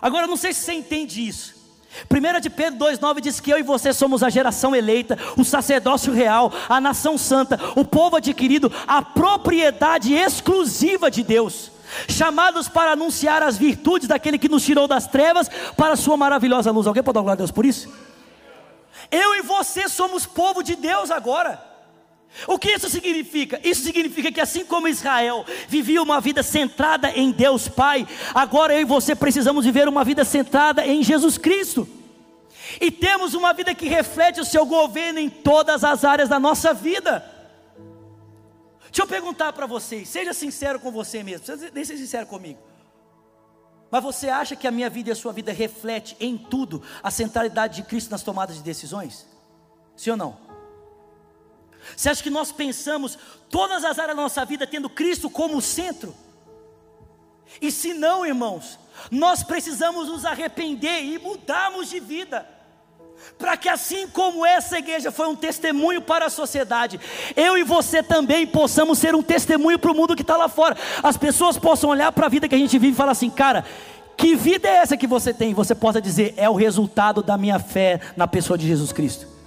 [0.00, 1.59] Agora, não sei se você entende isso.
[2.08, 6.12] 1 de Pedro 2,9 diz que eu e você somos a geração eleita, o sacerdócio
[6.12, 11.70] real, a nação santa, o povo adquirido, a propriedade exclusiva de Deus,
[12.08, 16.70] chamados para anunciar as virtudes daquele que nos tirou das trevas para a sua maravilhosa
[16.70, 16.86] luz.
[16.86, 17.92] Alguém pode dar glória a Deus por isso?
[19.10, 21.69] Eu e você somos povo de Deus agora.
[22.46, 23.60] O que isso significa?
[23.62, 28.80] Isso significa que assim como Israel vivia uma vida centrada em Deus Pai, agora eu
[28.80, 31.88] e você precisamos viver uma vida centrada em Jesus Cristo.
[32.80, 36.72] E temos uma vida que reflete o seu governo em todas as áreas da nossa
[36.72, 37.24] vida.
[38.84, 42.58] Deixa eu perguntar para vocês, seja sincero com você mesmo, nem ser sincero comigo.
[43.90, 47.10] Mas você acha que a minha vida e a sua vida reflete em tudo a
[47.10, 49.26] centralidade de Cristo nas tomadas de decisões?
[49.96, 50.49] Sim ou não?
[51.96, 56.14] Você acha que nós pensamos todas as áreas da nossa vida tendo Cristo como centro?
[57.60, 58.78] E se não, irmãos,
[59.10, 62.46] nós precisamos nos arrepender e mudarmos de vida.
[63.38, 66.98] Para que assim como essa igreja foi um testemunho para a sociedade,
[67.36, 70.76] eu e você também possamos ser um testemunho para o mundo que está lá fora.
[71.02, 73.64] As pessoas possam olhar para a vida que a gente vive e falar assim, cara,
[74.16, 75.52] que vida é essa que você tem?
[75.52, 79.39] Você possa dizer, é o resultado da minha fé na pessoa de Jesus Cristo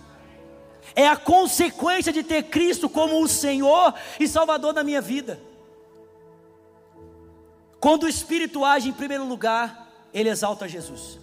[0.96, 5.40] é a consequência de ter Cristo como o Senhor e Salvador da minha vida.
[7.80, 11.20] Quando o Espírito age em primeiro lugar, ele exalta Jesus.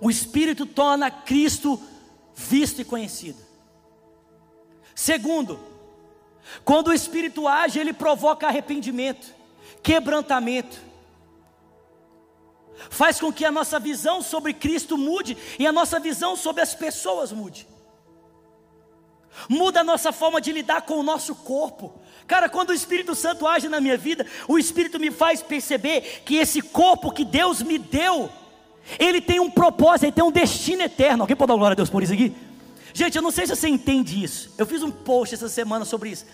[0.00, 1.80] O Espírito torna Cristo
[2.34, 3.38] visto e conhecido.
[4.94, 5.60] Segundo,
[6.64, 9.32] quando o Espírito age, ele provoca arrependimento,
[9.82, 10.80] quebrantamento,
[12.90, 16.74] faz com que a nossa visão sobre Cristo mude e a nossa visão sobre as
[16.74, 17.73] pessoas mude
[19.48, 22.00] muda a nossa forma de lidar com o nosso corpo.
[22.26, 26.36] Cara, quando o Espírito Santo age na minha vida, o Espírito me faz perceber que
[26.36, 28.30] esse corpo que Deus me deu,
[28.98, 31.22] ele tem um propósito, ele tem um destino eterno.
[31.22, 32.34] Alguém pode dar glória a Deus por isso aqui?
[32.92, 34.52] Gente, eu não sei se você entende isso.
[34.56, 36.24] Eu fiz um post essa semana sobre isso.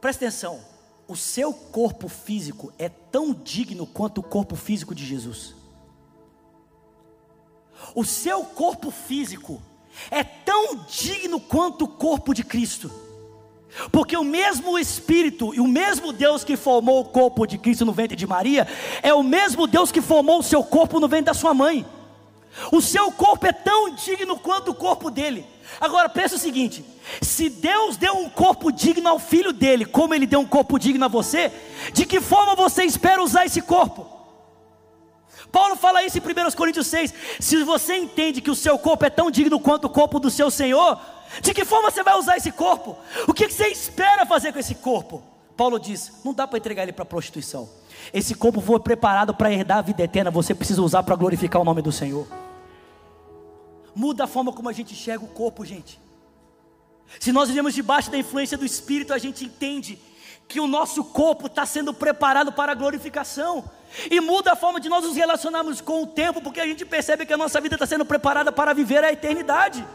[0.00, 0.60] Presta atenção.
[1.06, 5.54] O seu corpo físico é tão digno quanto o corpo físico de Jesus.
[7.94, 9.62] O seu corpo físico
[10.10, 12.90] é tão digno quanto o corpo de Cristo.
[13.90, 17.92] Porque o mesmo Espírito e o mesmo Deus que formou o corpo de Cristo no
[17.92, 18.68] ventre de Maria,
[19.02, 21.86] é o mesmo Deus que formou o seu corpo no ventre da sua mãe.
[22.70, 25.46] O seu corpo é tão digno quanto o corpo dele.
[25.80, 26.84] Agora pensa o seguinte:
[27.20, 31.04] se Deus deu um corpo digno ao filho dele, como ele deu um corpo digno
[31.04, 31.50] a você,
[31.94, 34.06] de que forma você espera usar esse corpo?
[35.52, 37.12] Paulo fala isso em 1 Coríntios 6.
[37.38, 40.50] Se você entende que o seu corpo é tão digno quanto o corpo do seu
[40.50, 40.98] Senhor,
[41.42, 42.96] de que forma você vai usar esse corpo?
[43.28, 45.22] O que você espera fazer com esse corpo?
[45.54, 47.68] Paulo diz: não dá para entregar ele para prostituição.
[48.14, 51.64] Esse corpo foi preparado para herdar a vida eterna, você precisa usar para glorificar o
[51.64, 52.26] nome do Senhor.
[53.94, 56.00] Muda a forma como a gente enxerga o corpo, gente.
[57.20, 59.98] Se nós vivemos debaixo da influência do Espírito, a gente entende
[60.52, 63.64] que o nosso corpo está sendo preparado para a glorificação.
[64.10, 67.24] E muda a forma de nós nos relacionarmos com o tempo, porque a gente percebe
[67.24, 69.86] que a nossa vida está sendo preparada para viver a eternidade.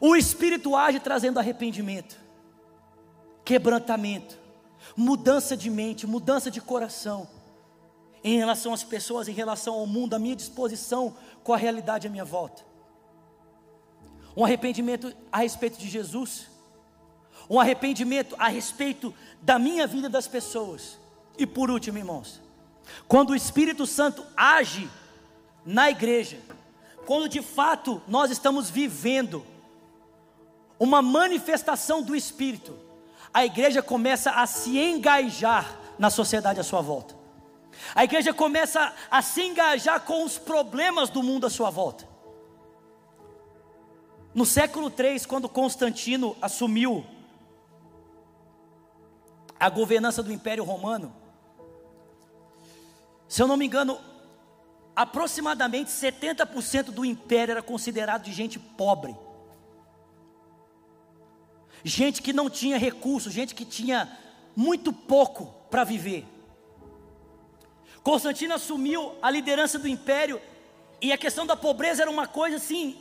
[0.00, 2.16] O Espírito age trazendo arrependimento,
[3.44, 4.38] quebrantamento,
[4.96, 7.28] mudança de mente, mudança de coração,
[8.24, 12.10] em relação às pessoas, em relação ao mundo, a minha disposição com a realidade à
[12.10, 12.62] minha volta.
[14.34, 16.46] Um arrependimento a respeito de Jesus,
[17.52, 20.98] um arrependimento a respeito da minha vida das pessoas
[21.36, 22.40] e por último, irmãos,
[23.06, 24.88] quando o Espírito Santo age
[25.62, 26.40] na igreja,
[27.04, 29.44] quando de fato nós estamos vivendo
[30.80, 32.74] uma manifestação do Espírito,
[33.34, 37.14] a igreja começa a se engajar na sociedade à sua volta.
[37.94, 42.08] A igreja começa a se engajar com os problemas do mundo à sua volta.
[44.34, 47.04] No século 3, quando Constantino assumiu
[49.62, 51.14] a governança do Império Romano,
[53.28, 53.96] se eu não me engano,
[54.94, 59.16] aproximadamente 70% do império era considerado de gente pobre.
[61.84, 64.18] Gente que não tinha recursos, gente que tinha
[64.56, 66.26] muito pouco para viver.
[68.02, 70.42] Constantino assumiu a liderança do império
[71.00, 72.98] e a questão da pobreza era uma coisa assim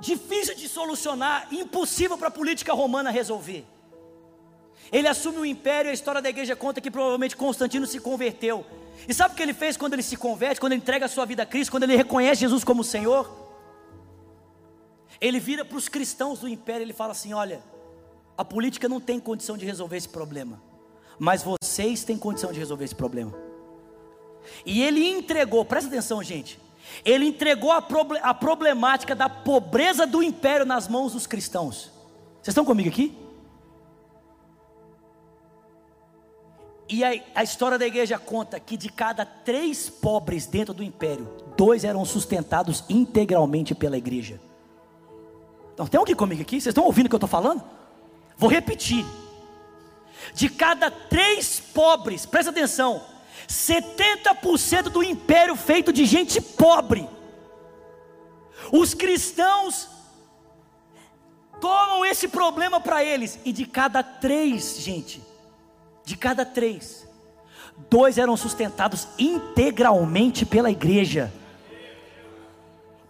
[0.00, 3.64] difícil de solucionar, impossível para a política romana resolver.
[4.92, 8.64] Ele assume o império, a história da igreja conta que provavelmente Constantino se converteu.
[9.06, 11.24] E sabe o que ele fez quando ele se converte, quando ele entrega a sua
[11.24, 13.30] vida a Cristo, quando ele reconhece Jesus como Senhor?
[15.20, 17.60] Ele vira para os cristãos do império e ele fala assim: olha,
[18.36, 20.60] a política não tem condição de resolver esse problema,
[21.18, 23.34] mas vocês têm condição de resolver esse problema.
[24.64, 26.58] E ele entregou, presta atenção, gente.
[27.04, 27.84] Ele entregou a,
[28.22, 31.90] a problemática da pobreza do império nas mãos dos cristãos.
[32.36, 33.27] Vocês estão comigo aqui?
[36.88, 41.28] E a, a, história da igreja conta que de cada três pobres dentro do império,
[41.56, 44.40] dois eram sustentados integralmente pela igreja.
[45.74, 46.60] Então, tem alguém comigo aqui?
[46.60, 47.62] Vocês estão ouvindo o que eu estou falando?
[48.36, 49.04] Vou repetir.
[50.34, 53.02] De cada três pobres, presta atenção,
[53.46, 57.08] 70% do império feito de gente pobre.
[58.72, 59.88] Os cristãos
[61.60, 65.22] tomam esse problema para eles, e de cada três, gente,
[66.08, 67.06] de cada três,
[67.90, 71.30] dois eram sustentados integralmente pela igreja.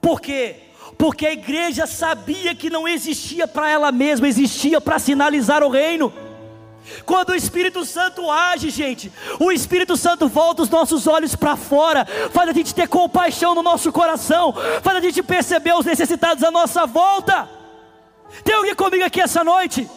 [0.01, 0.57] Por quê?
[0.99, 6.13] Porque a igreja sabia que não existia para ela mesma, existia para sinalizar o reino.
[7.07, 12.05] Quando o Espírito Santo age, gente, o Espírito Santo volta os nossos olhos para fora,
[12.33, 16.51] faz a gente ter compaixão no nosso coração, faz a gente perceber os necessitados à
[16.51, 17.49] nossa volta.
[18.43, 19.89] Tem alguém comigo aqui essa noite?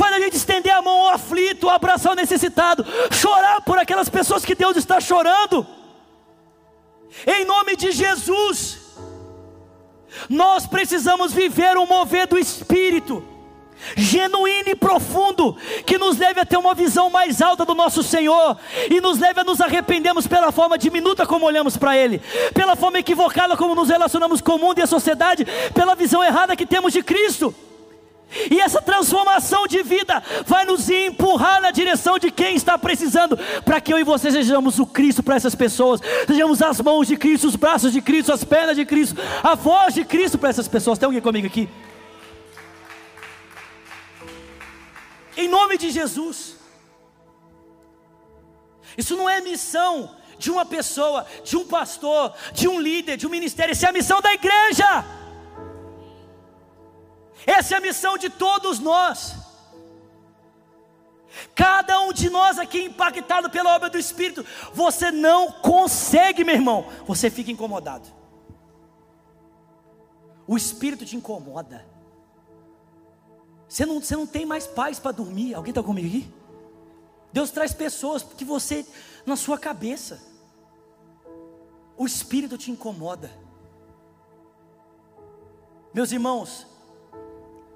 [0.00, 4.46] Faz a gente estender a mão ao aflito, abraçar o necessitado, chorar por aquelas pessoas
[4.46, 5.66] que Deus está chorando,
[7.26, 8.78] em nome de Jesus.
[10.26, 13.22] Nós precisamos viver um mover do Espírito,
[13.94, 18.56] genuíno e profundo, que nos leve a ter uma visão mais alta do nosso Senhor
[18.90, 22.22] e nos leve a nos arrependermos pela forma diminuta como olhamos para Ele,
[22.54, 26.56] pela forma equivocada como nos relacionamos com o mundo e a sociedade, pela visão errada
[26.56, 27.54] que temos de Cristo.
[28.50, 33.80] E essa transformação de vida vai nos empurrar na direção de quem está precisando, para
[33.80, 37.48] que eu e você sejamos o Cristo para essas pessoas, sejamos as mãos de Cristo,
[37.48, 40.98] os braços de Cristo, as pernas de Cristo, a voz de Cristo para essas pessoas.
[40.98, 41.68] Tem alguém comigo aqui?
[45.36, 46.56] Em nome de Jesus.
[48.96, 53.30] Isso não é missão de uma pessoa, de um pastor, de um líder, de um
[53.30, 55.19] ministério, isso é a missão da igreja.
[57.50, 59.34] Essa é a missão de todos nós.
[61.52, 66.86] Cada um de nós aqui impactado pela obra do Espírito, você não consegue, meu irmão,
[67.04, 68.08] você fica incomodado.
[70.46, 71.84] O Espírito te incomoda.
[73.68, 75.54] Você não, você não tem mais paz para dormir.
[75.54, 76.32] Alguém está comigo aqui?
[77.32, 78.86] Deus traz pessoas que você,
[79.26, 80.22] na sua cabeça,
[81.96, 83.28] o Espírito te incomoda.
[85.92, 86.69] Meus irmãos,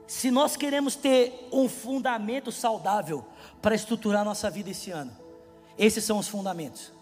[0.06, 3.24] se nós queremos ter um fundamento saudável
[3.62, 5.16] para estruturar nossa vida esse ano,
[5.78, 6.92] esses são os fundamentos: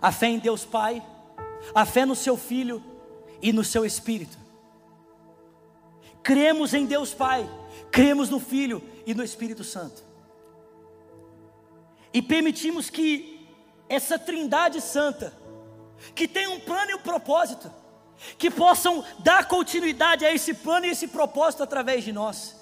[0.00, 1.02] a fé em Deus Pai,
[1.74, 2.82] a fé no Seu Filho
[3.42, 4.38] e no Seu Espírito.
[6.22, 7.48] Cremos em Deus Pai,
[7.90, 10.04] cremos no Filho e no Espírito Santo,
[12.12, 13.48] e permitimos que
[13.88, 15.32] essa Trindade Santa,
[16.14, 17.70] que tem um plano e um propósito,
[18.38, 22.56] que possam dar continuidade a esse plano e esse propósito através de nós,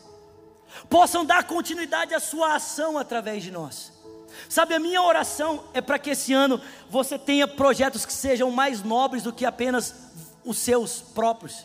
[0.88, 3.93] possam dar continuidade à sua ação através de nós.
[4.49, 8.83] Sabe, a minha oração é para que esse ano você tenha projetos que sejam mais
[8.83, 9.95] nobres do que apenas
[10.45, 11.64] os seus próprios.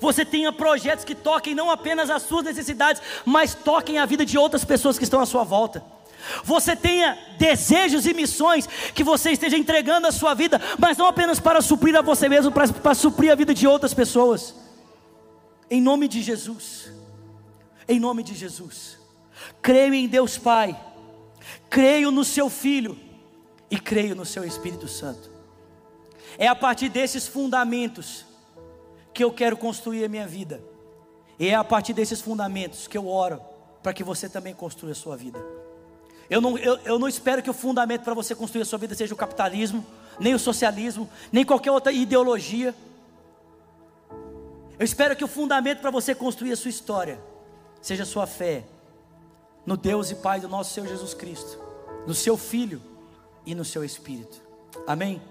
[0.00, 4.38] Você tenha projetos que toquem não apenas as suas necessidades, mas toquem a vida de
[4.38, 5.82] outras pessoas que estão à sua volta
[6.44, 11.40] você tenha desejos e missões que você esteja entregando a sua vida, mas não apenas
[11.40, 14.54] para suprir a você mesmo, para, para suprir a vida de outras pessoas.
[15.70, 16.90] Em nome de Jesus,
[17.86, 18.98] em nome de Jesus,
[19.60, 20.78] creio em Deus Pai,
[21.68, 22.98] creio no Seu Filho
[23.70, 25.30] e creio no Seu Espírito Santo.
[26.38, 28.24] É a partir desses fundamentos
[29.12, 30.62] que eu quero construir a minha vida,
[31.38, 33.40] e é a partir desses fundamentos que eu oro
[33.82, 35.38] para que você também construa a sua vida.
[36.30, 38.94] Eu não, eu, eu não espero que o fundamento para você construir a sua vida
[38.94, 39.84] seja o capitalismo,
[40.20, 42.74] nem o socialismo, nem qualquer outra ideologia.
[44.78, 47.18] Eu espero que o fundamento para você construir a sua história
[47.80, 48.64] seja a sua fé
[49.64, 51.58] no Deus e Pai do nosso Senhor Jesus Cristo,
[52.06, 52.80] no seu Filho
[53.44, 54.40] e no seu Espírito.
[54.86, 55.22] Amém?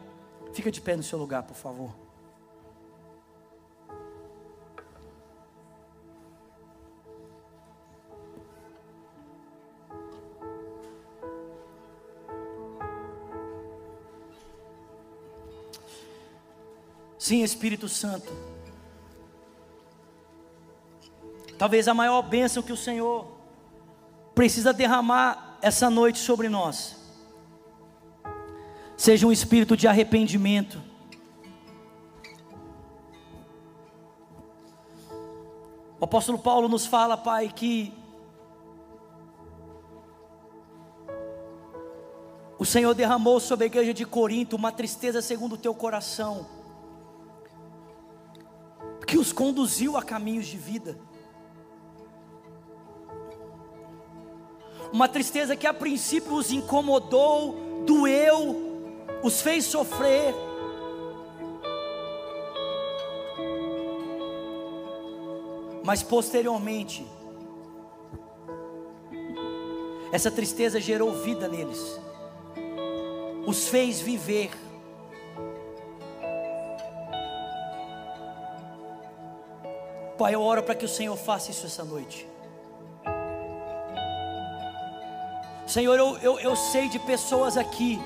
[0.54, 2.07] Fica de pé no seu lugar, por favor.
[17.28, 18.32] Sim, Espírito Santo.
[21.58, 23.28] Talvez a maior bênção que o Senhor
[24.34, 26.96] precisa derramar essa noite sobre nós
[28.96, 30.82] seja um espírito de arrependimento.
[36.00, 37.94] O apóstolo Paulo nos fala, Pai, que
[42.68, 46.46] Senhor derramou sobre a igreja de Corinto uma tristeza segundo o teu coração,
[49.08, 51.00] que os conduziu a caminhos de vida.
[54.92, 58.84] Uma tristeza que a princípio os incomodou, doeu,
[59.24, 60.36] os fez sofrer.
[65.86, 67.08] Mas posteriormente,
[70.12, 71.98] essa tristeza gerou vida neles,
[73.46, 74.67] os fez viver.
[80.18, 82.28] Pai, eu oro para que o Senhor faça isso essa noite.
[85.68, 88.00] Senhor, eu, eu, eu sei de pessoas aqui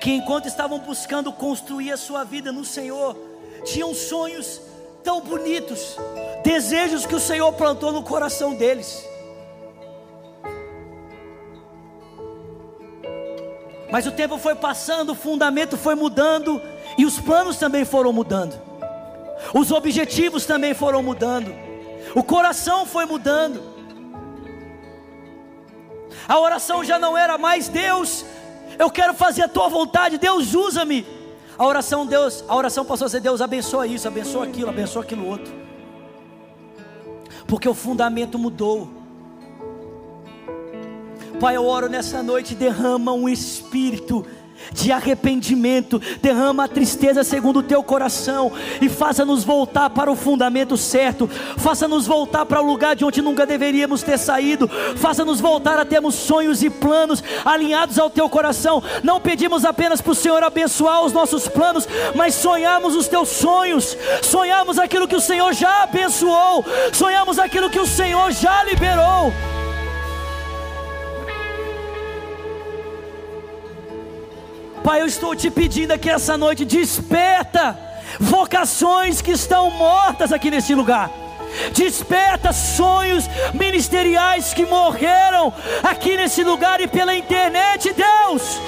[0.00, 3.16] que enquanto estavam buscando construir a sua vida no Senhor,
[3.64, 4.60] tinham sonhos
[5.02, 5.96] tão bonitos,
[6.44, 9.04] desejos que o Senhor plantou no coração deles.
[13.90, 16.60] Mas o tempo foi passando, o fundamento foi mudando
[16.98, 18.60] e os planos também foram mudando.
[19.54, 21.52] Os objetivos também foram mudando.
[22.14, 23.62] O coração foi mudando.
[26.28, 28.24] A oração já não era mais Deus,
[28.78, 31.06] eu quero fazer a tua vontade, Deus usa-me.
[31.58, 35.26] A oração Deus, a oração passou a ser Deus abençoa isso, abençoa aquilo, abençoa aquilo
[35.26, 35.52] outro.
[37.46, 38.90] Porque o fundamento mudou.
[41.40, 44.26] Pai, eu oro nessa noite, derrama um espírito
[44.72, 50.76] de arrependimento, derrama a tristeza segundo o teu coração e faça-nos voltar para o fundamento
[50.76, 55.84] certo, faça-nos voltar para o lugar de onde nunca deveríamos ter saído, faça-nos voltar a
[55.84, 58.82] termos sonhos e planos alinhados ao teu coração.
[59.02, 63.96] Não pedimos apenas para o Senhor abençoar os nossos planos, mas sonhamos os teus sonhos,
[64.22, 69.32] sonhamos aquilo que o Senhor já abençoou, sonhamos aquilo que o Senhor já liberou.
[74.86, 77.76] Pai, eu estou te pedindo aqui essa noite, desperta
[78.20, 81.10] vocações que estão mortas aqui nesse lugar.
[81.72, 88.60] Desperta sonhos ministeriais que morreram aqui nesse lugar e pela internet, Deus.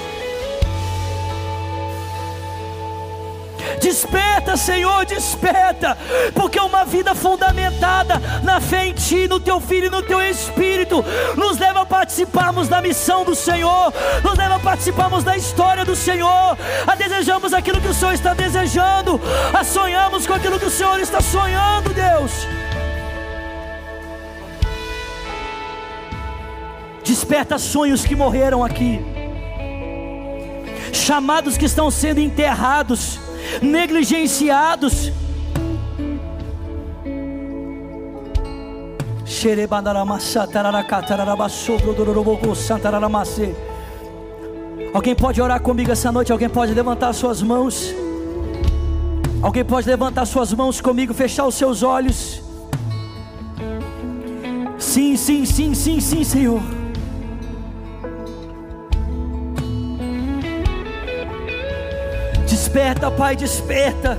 [3.81, 5.97] Desperta, Senhor, desperta,
[6.33, 11.03] porque uma vida fundamentada na fé em Ti, no Teu Filho e no Teu Espírito,
[11.37, 13.93] nos leva a participarmos da missão do Senhor,
[14.23, 18.33] nos leva a participarmos da história do Senhor, a desejamos aquilo que o Senhor está
[18.33, 19.19] desejando,
[19.53, 22.47] a sonhamos com aquilo que o Senhor está sonhando, Deus.
[27.03, 28.99] Desperta sonhos que morreram aqui,
[30.91, 33.19] chamados que estão sendo enterrados
[33.61, 35.11] negligenciados.
[44.93, 46.31] Alguém pode orar comigo essa noite?
[46.31, 47.93] Alguém pode levantar suas mãos?
[49.41, 52.41] Alguém pode levantar suas mãos comigo, fechar os seus olhos?
[54.77, 56.78] Sim, sim, sim, sim, sim, Senhor.
[62.69, 64.15] Desperta, Pai, desperta.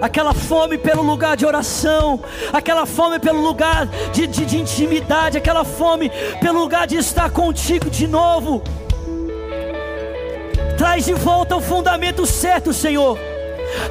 [0.00, 2.18] Aquela fome pelo lugar de oração,
[2.50, 6.10] aquela fome pelo lugar de, de, de intimidade, aquela fome
[6.40, 8.62] pelo lugar de estar contigo de novo.
[10.78, 13.18] Traz de volta o fundamento certo, Senhor.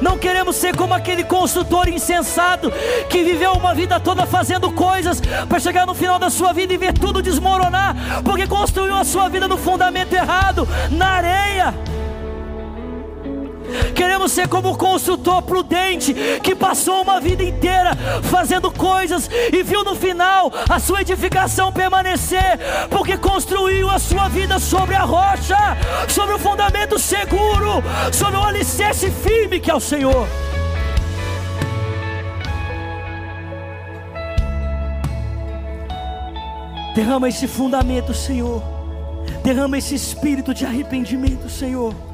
[0.02, 2.72] Não queremos ser como aquele construtor insensato
[3.08, 6.76] que viveu uma vida toda fazendo coisas para chegar no final da sua vida e
[6.76, 11.74] ver tudo desmoronar, porque construiu a sua vida no fundamento errado, na areia.
[13.94, 19.84] Queremos ser como o consultor prudente que passou uma vida inteira fazendo coisas e viu
[19.84, 22.58] no final a sua edificação permanecer,
[22.88, 25.56] porque construiu a sua vida sobre a rocha,
[26.08, 30.26] sobre o fundamento seguro, sobre o alicerce firme que é o Senhor.
[36.94, 38.62] Derrama esse fundamento, Senhor.
[39.44, 42.09] Derrama esse espírito de arrependimento, Senhor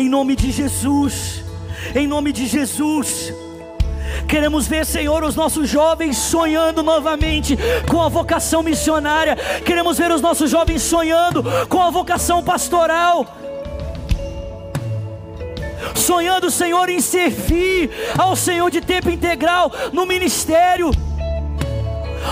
[0.00, 1.44] em nome de Jesus,
[1.94, 3.34] em nome de Jesus.
[4.26, 9.36] Queremos ver, Senhor, os nossos jovens sonhando novamente com a vocação missionária.
[9.62, 13.26] Queremos ver os nossos jovens sonhando com a vocação pastoral.
[15.94, 20.92] Sonhando, Senhor, em servir ao Senhor de tempo integral no ministério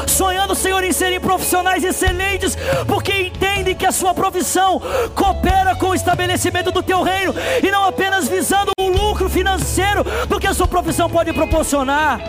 [0.07, 4.80] sonhando, Senhor, em serem profissionais excelentes, porque entendem que a sua profissão
[5.14, 10.39] coopera com o estabelecimento do teu reino e não apenas visando um lucro financeiro do
[10.39, 12.20] que a sua profissão pode proporcionar.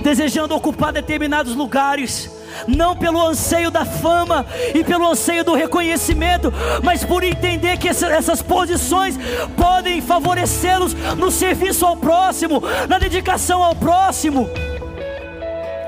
[0.00, 2.30] desejando ocupar determinados lugares,
[2.66, 4.44] não pelo anseio da fama
[4.74, 9.18] e pelo anseio do reconhecimento, mas por entender que essas posições
[9.56, 14.48] podem favorecê-los no serviço ao próximo, na dedicação ao próximo.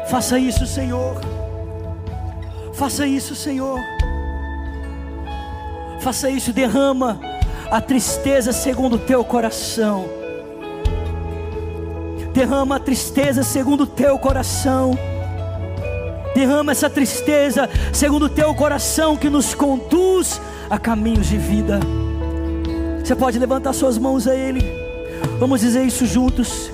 [0.08, 1.20] Faça isso, Senhor.
[2.72, 3.78] Faça isso, Senhor.
[6.00, 7.20] Faça isso, derrama
[7.70, 10.06] a tristeza segundo o teu coração.
[12.32, 14.98] Derrama a tristeza segundo o teu coração.
[16.34, 21.80] Derrama essa tristeza segundo o teu coração que nos conduz a caminhos de vida.
[23.02, 24.62] Você pode levantar suas mãos a Ele.
[25.38, 26.70] Vamos dizer isso juntos.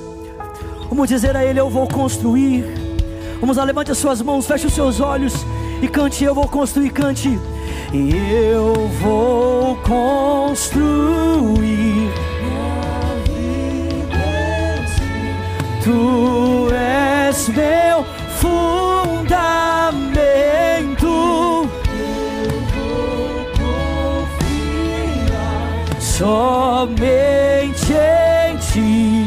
[0.89, 2.65] Vamos dizer a Ele: Eu vou construir.
[3.41, 5.35] Vamos lá, levante as suas mãos, feche os seus olhos
[5.83, 6.25] e cante.
[6.25, 7.39] Eu vou construir, cante.
[7.93, 11.27] Eu vou construir.
[15.83, 18.05] Tu és meu
[19.27, 21.07] fundamento.
[21.07, 23.47] Eu vou
[25.19, 25.41] confiar
[26.01, 27.13] somente
[27.93, 29.27] em ti.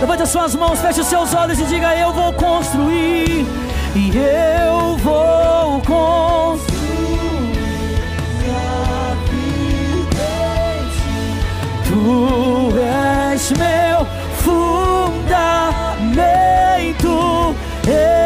[0.00, 3.46] Levante as suas mãos, feche os seus olhos e diga: Eu vou construir.
[3.94, 6.72] E eu vou construir.
[11.84, 14.06] Tu és meu
[14.38, 15.81] fundamento,
[17.88, 18.21] eu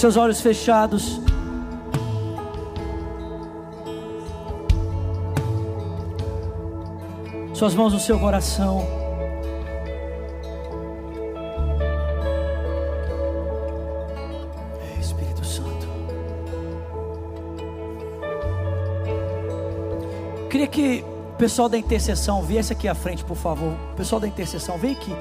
[0.00, 1.20] Seus olhos fechados.
[7.52, 8.82] Suas mãos no seu coração.
[14.98, 15.86] Espírito Santo.
[20.48, 23.74] Queria que o pessoal da intercessão viesse aqui à frente, por favor.
[23.92, 25.12] O pessoal da intercessão, vem aqui.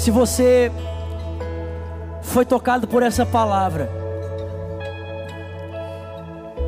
[0.00, 0.72] Se você
[2.22, 3.90] foi tocado por essa palavra,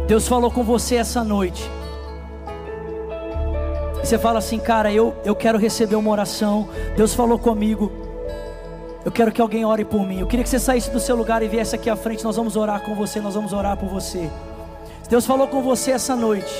[0.07, 1.67] Deus falou com você essa noite.
[4.05, 6.69] Você fala assim, cara, eu, eu quero receber uma oração.
[6.95, 7.91] Deus falou comigo.
[9.03, 10.21] Eu quero que alguém ore por mim.
[10.21, 12.23] Eu queria que você saísse do seu lugar e viesse aqui à frente.
[12.23, 13.19] Nós vamos orar com você.
[13.19, 14.29] Nós vamos orar por você.
[15.09, 16.53] Deus falou com você essa noite.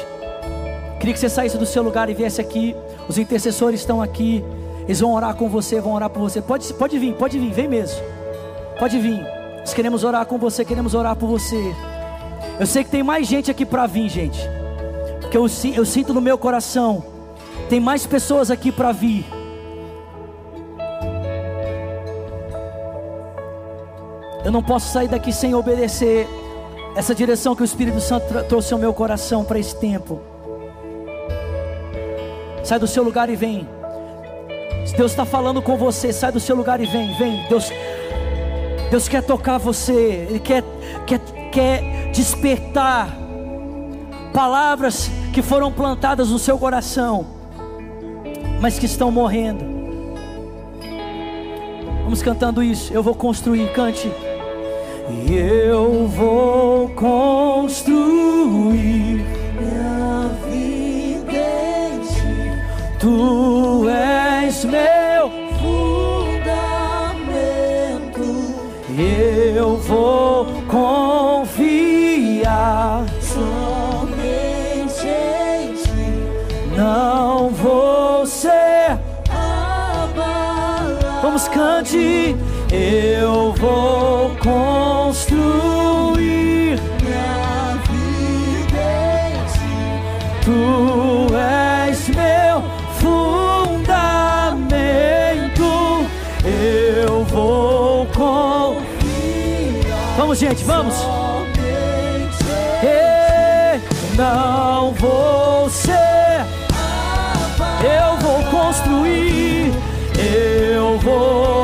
[0.99, 2.75] Queria que você saísse do seu lugar e viesse aqui.
[3.07, 4.43] Os intercessores estão aqui.
[4.85, 6.43] Eles vão orar com você, vão orar por você.
[6.43, 8.01] Pode, pode vir, pode vir, vem mesmo.
[8.79, 9.25] Pode vir.
[9.61, 11.75] Nós queremos orar com você, queremos orar por você.
[12.59, 14.41] Eu sei que tem mais gente aqui para vir, gente.
[15.21, 17.05] Porque eu, eu sinto no meu coração.
[17.69, 19.25] Tem mais pessoas aqui para vir.
[24.45, 26.29] Eu não posso sair daqui sem obedecer
[26.97, 30.21] essa direção que o Espírito Santo trouxe ao meu coração para esse tempo.
[32.65, 33.67] Sai do seu lugar e vem.
[34.97, 37.45] Deus está falando com você, sai do seu lugar e vem, vem.
[37.49, 37.71] Deus,
[38.91, 40.63] Deus quer tocar você, Ele quer,
[41.07, 41.19] quer,
[41.51, 43.09] quer despertar
[44.33, 47.27] palavras que foram plantadas no seu coração,
[48.61, 49.73] mas que estão morrendo.
[52.05, 52.93] Vamos cantando isso.
[52.93, 54.13] Eu vou construir, cante.
[55.09, 59.25] E eu vou construir
[59.59, 61.39] minha vida
[61.89, 62.53] em ti.
[63.01, 63.62] Tu
[64.53, 66.43] és meu fundamento.
[68.99, 71.87] Eu vou confiar
[73.23, 76.77] somente em ti.
[76.77, 78.99] Não vou ser
[79.31, 80.99] abalado.
[81.23, 82.37] Vamos cante.
[82.71, 85.63] Eu vou construir
[87.01, 88.85] minha vida
[89.29, 89.81] em ti.
[90.45, 90.92] Tu
[100.33, 100.95] Vamos, gente, vamos.
[102.83, 103.79] Ei,
[104.17, 106.47] não vou ser.
[107.85, 109.71] Eu vou construir.
[110.17, 111.62] Eu vou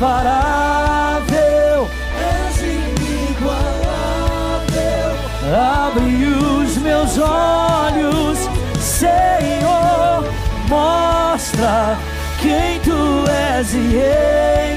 [0.00, 1.86] incomparável,
[2.16, 5.12] és inigualável.
[5.54, 8.38] Abre os meus olhos,
[8.80, 10.24] Senhor,
[10.68, 11.98] mostra
[12.40, 13.98] quem tu és e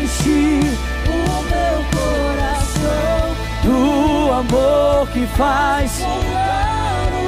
[0.04, 0.60] enche
[1.08, 3.32] o meu coração
[3.64, 6.02] do amor que faz.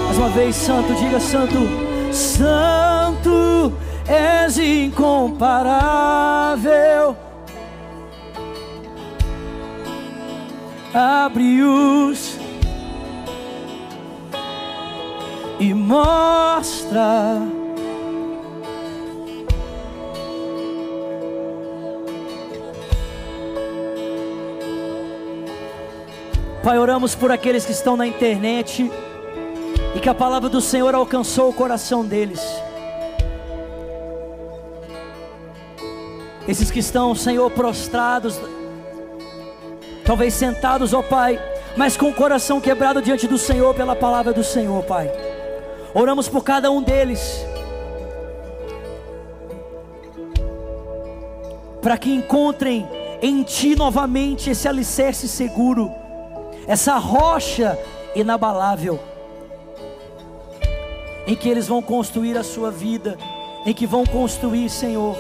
[0.06, 1.70] Mais uma vez, Santo, diga Santo,
[2.12, 3.72] Santo
[4.06, 7.25] és incomparável.
[10.98, 12.38] Abre-os
[15.60, 17.42] e mostra.
[26.64, 28.90] Pai, oramos por aqueles que estão na internet
[29.94, 32.40] e que a palavra do Senhor alcançou o coração deles.
[36.48, 38.40] Esses que estão, Senhor, prostrados,
[40.06, 41.40] talvez sentados, ó Pai,
[41.76, 45.12] mas com o coração quebrado diante do Senhor pela palavra do Senhor, Pai.
[45.94, 47.46] Oramos por cada um deles.
[51.82, 52.88] Para que encontrem
[53.22, 55.92] em Ti novamente esse alicerce seguro
[56.68, 57.78] essa rocha
[58.16, 59.00] inabalável,
[61.28, 63.18] em que eles vão construir a sua vida,
[63.66, 65.16] em que vão construir, Senhor,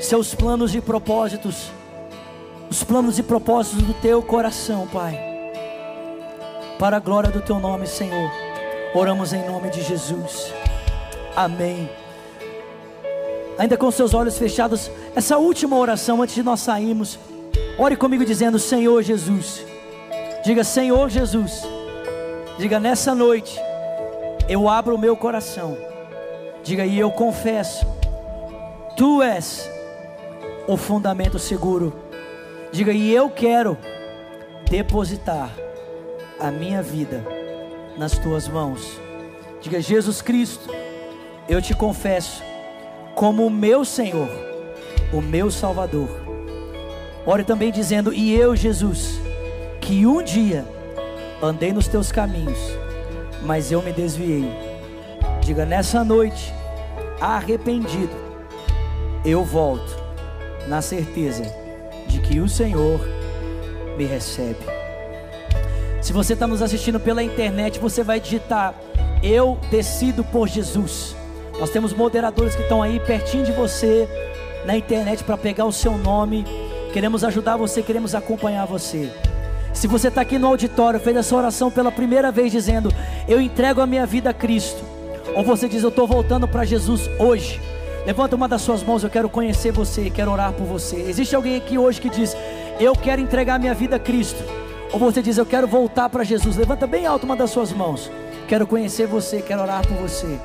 [0.00, 1.70] seus planos e propósitos,
[2.70, 5.18] os planos e propósitos do teu coração, Pai,
[6.78, 8.30] para a glória do teu nome, Senhor.
[8.94, 10.52] Oramos em nome de Jesus.
[11.34, 11.88] Amém.
[13.58, 17.18] Ainda com seus olhos fechados, essa última oração antes de nós sairmos.
[17.78, 19.64] Ore comigo dizendo: Senhor Jesus.
[20.44, 21.62] Diga: Senhor Jesus.
[22.58, 23.58] Diga: nessa noite
[24.48, 25.76] eu abro o meu coração.
[26.62, 27.86] Diga: e eu confesso.
[28.96, 29.70] Tu és
[30.66, 32.05] o fundamento seguro.
[32.76, 33.74] Diga: e eu quero
[34.68, 35.50] depositar
[36.38, 37.24] a minha vida
[37.96, 39.00] nas tuas mãos.
[39.62, 40.68] Diga: Jesus Cristo,
[41.48, 42.42] eu te confesso
[43.14, 44.28] como o meu Senhor,
[45.10, 46.10] o meu Salvador
[47.24, 49.18] Ore também dizendo: E eu, Jesus,
[49.80, 50.62] que um dia
[51.42, 52.58] andei nos teus caminhos,
[53.42, 54.52] mas eu me desviei.
[55.40, 56.52] Diga nessa noite,
[57.22, 58.14] arrependido,
[59.24, 59.96] eu volto,
[60.68, 61.64] na certeza
[62.16, 63.00] de que o Senhor
[63.96, 64.60] me recebe.
[66.02, 68.74] Se você está nos assistindo pela internet, você vai digitar:
[69.22, 71.14] Eu decido por Jesus.
[71.58, 74.08] Nós temos moderadores que estão aí pertinho de você
[74.66, 76.44] na internet para pegar o seu nome
[76.96, 79.12] Queremos ajudar você, queremos acompanhar você.
[79.74, 82.90] Se você está aqui no auditório, fez essa oração pela primeira vez, dizendo:
[83.28, 84.82] Eu entrego a minha vida a Cristo.
[85.34, 87.60] Ou você diz: Eu estou voltando para Jesus hoje.
[88.06, 90.96] Levanta uma das suas mãos, eu quero conhecer você, quero orar por você.
[90.96, 92.34] Existe alguém aqui hoje que diz:
[92.80, 94.42] Eu quero entregar minha vida a Cristo.
[94.92, 96.56] Ou você diz: Eu quero voltar para Jesus.
[96.56, 98.10] Levanta bem alto uma das suas mãos.
[98.48, 100.38] Quero conhecer você, quero orar por você.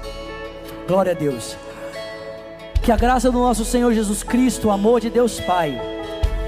[0.88, 1.56] Glória a Deus.
[2.82, 5.80] Que a graça do nosso Senhor Jesus Cristo, o amor de Deus Pai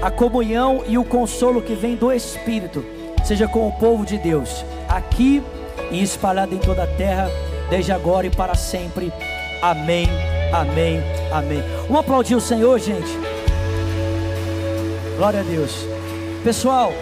[0.04, 2.84] a comunhão e o consolo que vem do Espírito
[3.24, 5.42] seja com o povo de Deus, aqui
[5.90, 7.30] e espalhado em toda a terra,
[7.70, 9.10] desde agora e para sempre.
[9.62, 10.06] Amém,
[10.60, 11.00] amém,
[11.32, 11.62] amém.
[11.82, 13.10] Vamos aplaudir o Senhor, gente.
[15.16, 15.86] Glória a Deus.
[16.42, 16.92] Pessoal,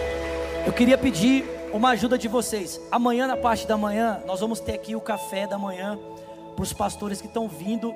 [0.65, 2.79] eu queria pedir uma ajuda de vocês.
[2.91, 5.97] Amanhã, na parte da manhã, nós vamos ter aqui o café da manhã
[6.55, 7.93] para os pastores que estão vindo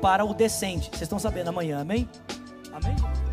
[0.00, 0.88] para o descente.
[0.90, 2.08] Vocês estão sabendo amanhã, amém?
[2.72, 3.27] Amém?